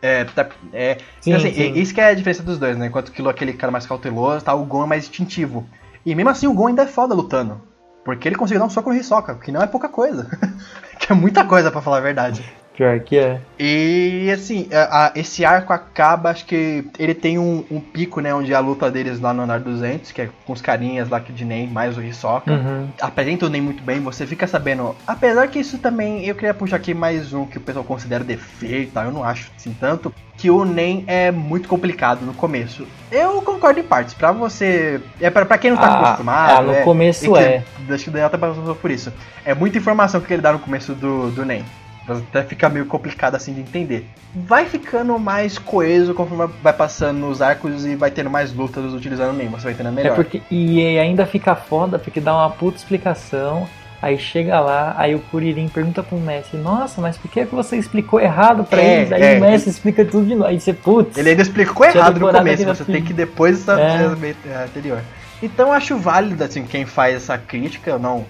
É, 0.00 0.24
tá, 0.24 0.48
é 0.72 0.96
sim, 1.20 1.30
então, 1.30 1.36
assim, 1.36 1.54
sim. 1.54 1.78
isso 1.78 1.94
que 1.94 2.00
é 2.00 2.08
a 2.08 2.14
diferença 2.14 2.42
dos 2.42 2.58
dois, 2.58 2.76
né? 2.76 2.86
Enquanto 2.86 3.12
que 3.12 3.26
aquele 3.28 3.52
cara 3.52 3.70
mais 3.70 3.86
cauteloso, 3.86 4.44
tá, 4.44 4.54
o 4.54 4.64
Gon 4.64 4.84
é 4.84 4.86
mais 4.86 5.04
instintivo. 5.04 5.64
E 6.04 6.14
mesmo 6.14 6.30
assim 6.30 6.46
o 6.48 6.54
Gon 6.54 6.68
ainda 6.68 6.82
é 6.82 6.86
foda 6.86 7.14
lutando. 7.14 7.60
Porque 8.04 8.26
ele 8.26 8.34
conseguiu 8.34 8.58
dar 8.58 8.66
um 8.66 8.70
soco 8.70 8.90
no 8.90 8.96
Hisoka, 8.96 9.36
que 9.36 9.52
não 9.52 9.62
é 9.62 9.66
pouca 9.66 9.88
coisa. 9.88 10.28
que 10.98 11.12
é 11.12 11.14
muita 11.14 11.44
coisa 11.44 11.70
para 11.70 11.80
falar 11.80 11.98
a 11.98 12.00
verdade. 12.00 12.44
Pior 12.74 13.00
que 13.00 13.18
é. 13.18 13.38
E 13.58 14.30
assim, 14.32 14.68
a, 14.72 15.06
a, 15.06 15.12
esse 15.14 15.44
arco 15.44 15.72
acaba, 15.72 16.30
acho 16.30 16.46
que 16.46 16.84
ele 16.98 17.14
tem 17.14 17.38
um, 17.38 17.64
um, 17.70 17.80
pico, 17.80 18.20
né? 18.20 18.34
Onde 18.34 18.54
a 18.54 18.60
luta 18.60 18.90
deles 18.90 19.20
lá 19.20 19.34
no 19.34 19.42
andar 19.42 19.60
200, 19.60 20.10
que 20.10 20.22
é 20.22 20.28
com 20.46 20.52
os 20.52 20.62
carinhas 20.62 21.08
lá 21.08 21.20
que 21.20 21.32
de 21.32 21.44
Nen, 21.44 21.66
mais 21.68 21.96
o 21.96 22.02
Hisoka. 22.02 22.50
Uhum. 22.50 22.88
Apresenta 23.00 23.46
o 23.46 23.48
Nen 23.48 23.60
muito 23.60 23.82
bem, 23.82 24.00
você 24.00 24.26
fica 24.26 24.46
sabendo. 24.46 24.96
Apesar 25.06 25.48
que 25.48 25.58
isso 25.58 25.78
também, 25.78 26.24
eu 26.24 26.34
queria 26.34 26.54
puxar 26.54 26.76
aqui 26.76 26.94
mais 26.94 27.32
um 27.32 27.44
que 27.44 27.58
o 27.58 27.60
pessoal 27.60 27.84
considera 27.84 28.24
defeito, 28.24 28.98
eu 28.98 29.12
não 29.12 29.22
acho 29.22 29.50
assim 29.56 29.74
tanto. 29.78 30.12
Que 30.36 30.50
o 30.50 30.64
Nen 30.64 31.04
é 31.06 31.30
muito 31.30 31.68
complicado 31.68 32.24
no 32.24 32.32
começo. 32.32 32.86
Eu 33.12 33.42
concordo 33.42 33.78
em 33.78 33.82
partes. 33.82 34.14
Pra 34.14 34.32
você. 34.32 35.00
É 35.20 35.30
pra, 35.30 35.44
pra 35.44 35.58
quem 35.58 35.70
não 35.70 35.78
tá 35.78 35.86
ah, 35.86 36.00
acostumado. 36.00 36.58
Ah, 36.58 36.62
no 36.62 36.72
é, 36.72 36.82
começo 36.82 37.36
é. 37.36 37.62
Acho 37.88 38.04
que 38.04 38.10
o 38.10 38.12
Daniel 38.12 38.30
tá 38.30 38.38
passando 38.38 38.74
por 38.74 38.90
isso. 38.90 39.12
É 39.44 39.54
muita 39.54 39.78
informação 39.78 40.20
que 40.20 40.32
ele 40.32 40.42
dá 40.42 40.52
no 40.52 40.58
começo 40.58 40.94
do, 40.94 41.30
do 41.30 41.44
Nen. 41.44 41.64
Até 42.08 42.42
fica 42.42 42.68
meio 42.68 42.86
complicado 42.86 43.34
assim 43.36 43.54
de 43.54 43.60
entender. 43.60 44.06
Vai 44.34 44.66
ficando 44.66 45.16
mais 45.18 45.58
coeso 45.58 46.14
conforme 46.14 46.52
vai 46.62 46.72
passando 46.72 47.28
os 47.28 47.40
arcos 47.40 47.86
e 47.86 47.94
vai 47.94 48.10
tendo 48.10 48.28
mais 48.28 48.52
lutas 48.52 48.92
utilizando 48.92 49.30
o 49.38 49.50
você 49.50 49.64
vai 49.64 49.72
entendendo 49.72 49.94
melhor. 49.94 50.12
É 50.12 50.14
porque, 50.14 50.42
e 50.50 50.98
ainda 50.98 51.24
fica 51.26 51.54
foda 51.54 51.98
porque 51.98 52.20
dá 52.20 52.34
uma 52.34 52.50
puta 52.50 52.76
explicação. 52.78 53.68
Aí 54.00 54.18
chega 54.18 54.58
lá, 54.58 54.96
aí 54.98 55.14
o 55.14 55.20
Kuririn 55.20 55.68
pergunta 55.68 56.02
pro 56.02 56.18
Messi, 56.18 56.56
nossa, 56.56 57.00
mas 57.00 57.16
por 57.16 57.30
que, 57.30 57.46
que 57.46 57.54
você 57.54 57.76
explicou 57.76 58.20
errado 58.20 58.64
pra 58.64 58.82
é, 58.82 58.96
eles? 58.96 59.12
Aí 59.12 59.22
é, 59.22 59.38
o 59.38 59.40
Messi 59.40 59.70
explica 59.70 60.04
tudo 60.04 60.26
de 60.26 60.34
novo. 60.34 60.50
Aí 60.50 60.58
você, 60.58 60.72
putz. 60.72 61.16
Ele 61.16 61.30
ainda 61.30 61.42
explicou 61.42 61.86
errado 61.86 62.18
no 62.18 62.32
começo, 62.32 62.64
você 62.64 62.84
tem 62.84 63.00
que 63.00 63.12
depois 63.12 63.60
estar 63.60 63.78
é. 63.78 64.64
anterior. 64.64 65.00
Então 65.40 65.68
eu 65.68 65.72
acho 65.72 65.96
válido 65.96 66.42
assim, 66.42 66.64
quem 66.64 66.84
faz 66.84 67.14
essa 67.14 67.38
crítica, 67.38 67.96
não 67.96 68.26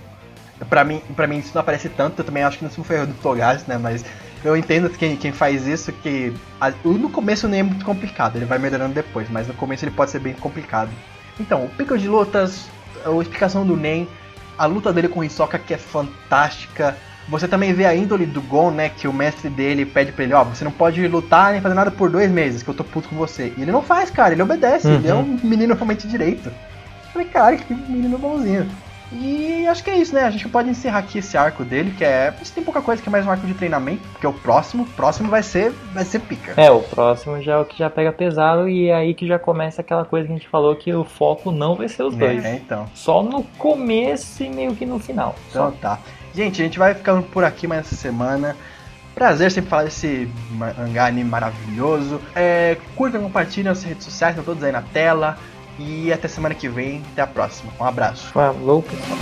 Pra 0.68 0.84
mim, 0.84 1.02
pra 1.16 1.26
mim 1.26 1.38
isso 1.38 1.50
não 1.54 1.60
aparece 1.60 1.88
tanto, 1.88 2.20
eu 2.20 2.24
também 2.24 2.42
acho 2.42 2.58
que 2.58 2.64
não 2.64 2.70
foi 2.70 2.96
erro 2.96 3.06
do 3.06 3.14
Togashi, 3.14 3.64
né? 3.66 3.78
Mas 3.78 4.04
eu 4.44 4.56
entendo 4.56 4.90
quem, 4.90 5.16
quem 5.16 5.32
faz 5.32 5.66
isso, 5.66 5.92
que 5.92 6.32
a, 6.60 6.70
no 6.84 7.08
começo 7.10 7.46
nem 7.48 7.60
é 7.60 7.62
muito 7.62 7.84
complicado, 7.84 8.36
ele 8.36 8.44
vai 8.44 8.58
melhorando 8.58 8.94
depois, 8.94 9.28
mas 9.30 9.46
no 9.46 9.54
começo 9.54 9.84
ele 9.84 9.92
pode 9.92 10.10
ser 10.10 10.18
bem 10.18 10.34
complicado. 10.34 10.90
Então, 11.38 11.64
o 11.64 11.68
pico 11.68 11.96
de 11.96 12.08
lutas, 12.08 12.68
a 13.04 13.22
explicação 13.22 13.66
do 13.66 13.76
Nen, 13.76 14.08
a 14.58 14.66
luta 14.66 14.92
dele 14.92 15.08
com 15.08 15.20
o 15.20 15.24
Hisoka 15.24 15.58
que 15.58 15.74
é 15.74 15.78
fantástica. 15.78 16.96
Você 17.28 17.48
também 17.48 17.72
vê 17.72 17.86
a 17.86 17.94
índole 17.94 18.26
do 18.26 18.42
Gon, 18.42 18.70
né? 18.70 18.88
Que 18.88 19.08
o 19.08 19.12
mestre 19.12 19.48
dele 19.48 19.86
pede 19.86 20.12
pra 20.12 20.24
ele, 20.24 20.34
ó, 20.34 20.42
oh, 20.42 20.44
você 20.44 20.64
não 20.64 20.72
pode 20.72 21.06
lutar 21.08 21.52
nem 21.52 21.60
fazer 21.60 21.74
nada 21.74 21.90
por 21.90 22.10
dois 22.10 22.30
meses, 22.30 22.62
que 22.62 22.68
eu 22.68 22.74
tô 22.74 22.84
puto 22.84 23.08
com 23.08 23.16
você. 23.16 23.52
E 23.56 23.62
ele 23.62 23.72
não 23.72 23.82
faz, 23.82 24.10
cara, 24.10 24.32
ele 24.32 24.42
obedece, 24.42 24.88
uhum. 24.88 24.94
ele 24.94 25.08
é 25.08 25.14
um 25.14 25.38
menino 25.42 25.74
realmente 25.74 26.06
direito. 26.06 26.48
Eu 26.48 27.12
falei, 27.12 27.28
cara, 27.28 27.56
que 27.56 27.72
menino 27.72 28.18
bonzinho. 28.18 28.68
E 29.14 29.66
acho 29.66 29.84
que 29.84 29.90
é 29.90 29.96
isso, 29.98 30.14
né? 30.14 30.22
A 30.22 30.30
gente 30.30 30.48
pode 30.48 30.68
encerrar 30.68 30.98
aqui 30.98 31.18
esse 31.18 31.36
arco 31.36 31.64
dele, 31.64 31.92
que 31.96 32.04
é. 32.04 32.34
Isso 32.40 32.52
tem 32.52 32.64
pouca 32.64 32.80
coisa 32.80 33.02
que 33.02 33.08
é 33.08 33.12
mais 33.12 33.26
um 33.26 33.30
arco 33.30 33.46
de 33.46 33.54
treinamento, 33.54 34.02
porque 34.12 34.26
o 34.26 34.32
próximo, 34.32 34.86
próximo 34.86 35.28
vai 35.28 35.42
ser, 35.42 35.72
vai 35.92 36.04
ser 36.04 36.20
pica. 36.20 36.54
É, 36.56 36.70
o 36.70 36.80
próximo 36.80 37.40
já 37.42 37.54
é 37.54 37.58
o 37.58 37.64
que 37.64 37.78
já 37.78 37.90
pega 37.90 38.12
pesado 38.12 38.68
e 38.68 38.88
é 38.88 38.94
aí 38.94 39.14
que 39.14 39.26
já 39.26 39.38
começa 39.38 39.80
aquela 39.80 40.04
coisa 40.04 40.26
que 40.26 40.32
a 40.32 40.36
gente 40.36 40.48
falou 40.48 40.74
que 40.74 40.92
o 40.94 41.04
foco 41.04 41.50
não 41.50 41.74
vai 41.74 41.88
ser 41.88 42.04
os 42.04 42.16
dois. 42.16 42.44
É, 42.44 42.56
então. 42.56 42.86
Só 42.94 43.22
no 43.22 43.42
começo 43.58 44.42
e 44.42 44.48
meio 44.48 44.74
que 44.74 44.86
no 44.86 44.98
final. 44.98 45.34
Então 45.50 45.70
Só. 45.70 45.76
tá. 45.80 45.98
Gente, 46.34 46.62
a 46.62 46.64
gente 46.64 46.78
vai 46.78 46.94
ficando 46.94 47.22
por 47.22 47.44
aqui 47.44 47.66
mais 47.66 47.86
essa 47.86 47.94
semana. 47.94 48.56
Prazer 49.14 49.50
sempre 49.50 49.68
falar 49.68 49.84
desse 49.84 50.26
mangá 50.50 51.06
anime 51.06 51.28
maravilhoso. 51.28 52.18
É, 52.34 52.78
curtam, 52.96 53.20
compartilhem 53.22 53.64
nas 53.64 53.82
redes 53.82 54.04
sociais, 54.04 54.32
estão 54.32 54.44
todos 54.44 54.64
aí 54.64 54.72
na 54.72 54.80
tela. 54.80 55.36
E 55.78 56.12
até 56.12 56.28
semana 56.28 56.54
que 56.54 56.68
vem. 56.68 57.02
Até 57.12 57.22
a 57.22 57.26
próxima. 57.26 57.72
Um 57.80 57.84
abraço. 57.84 58.28
Falou, 58.28 58.82
pessoal. 58.82 59.18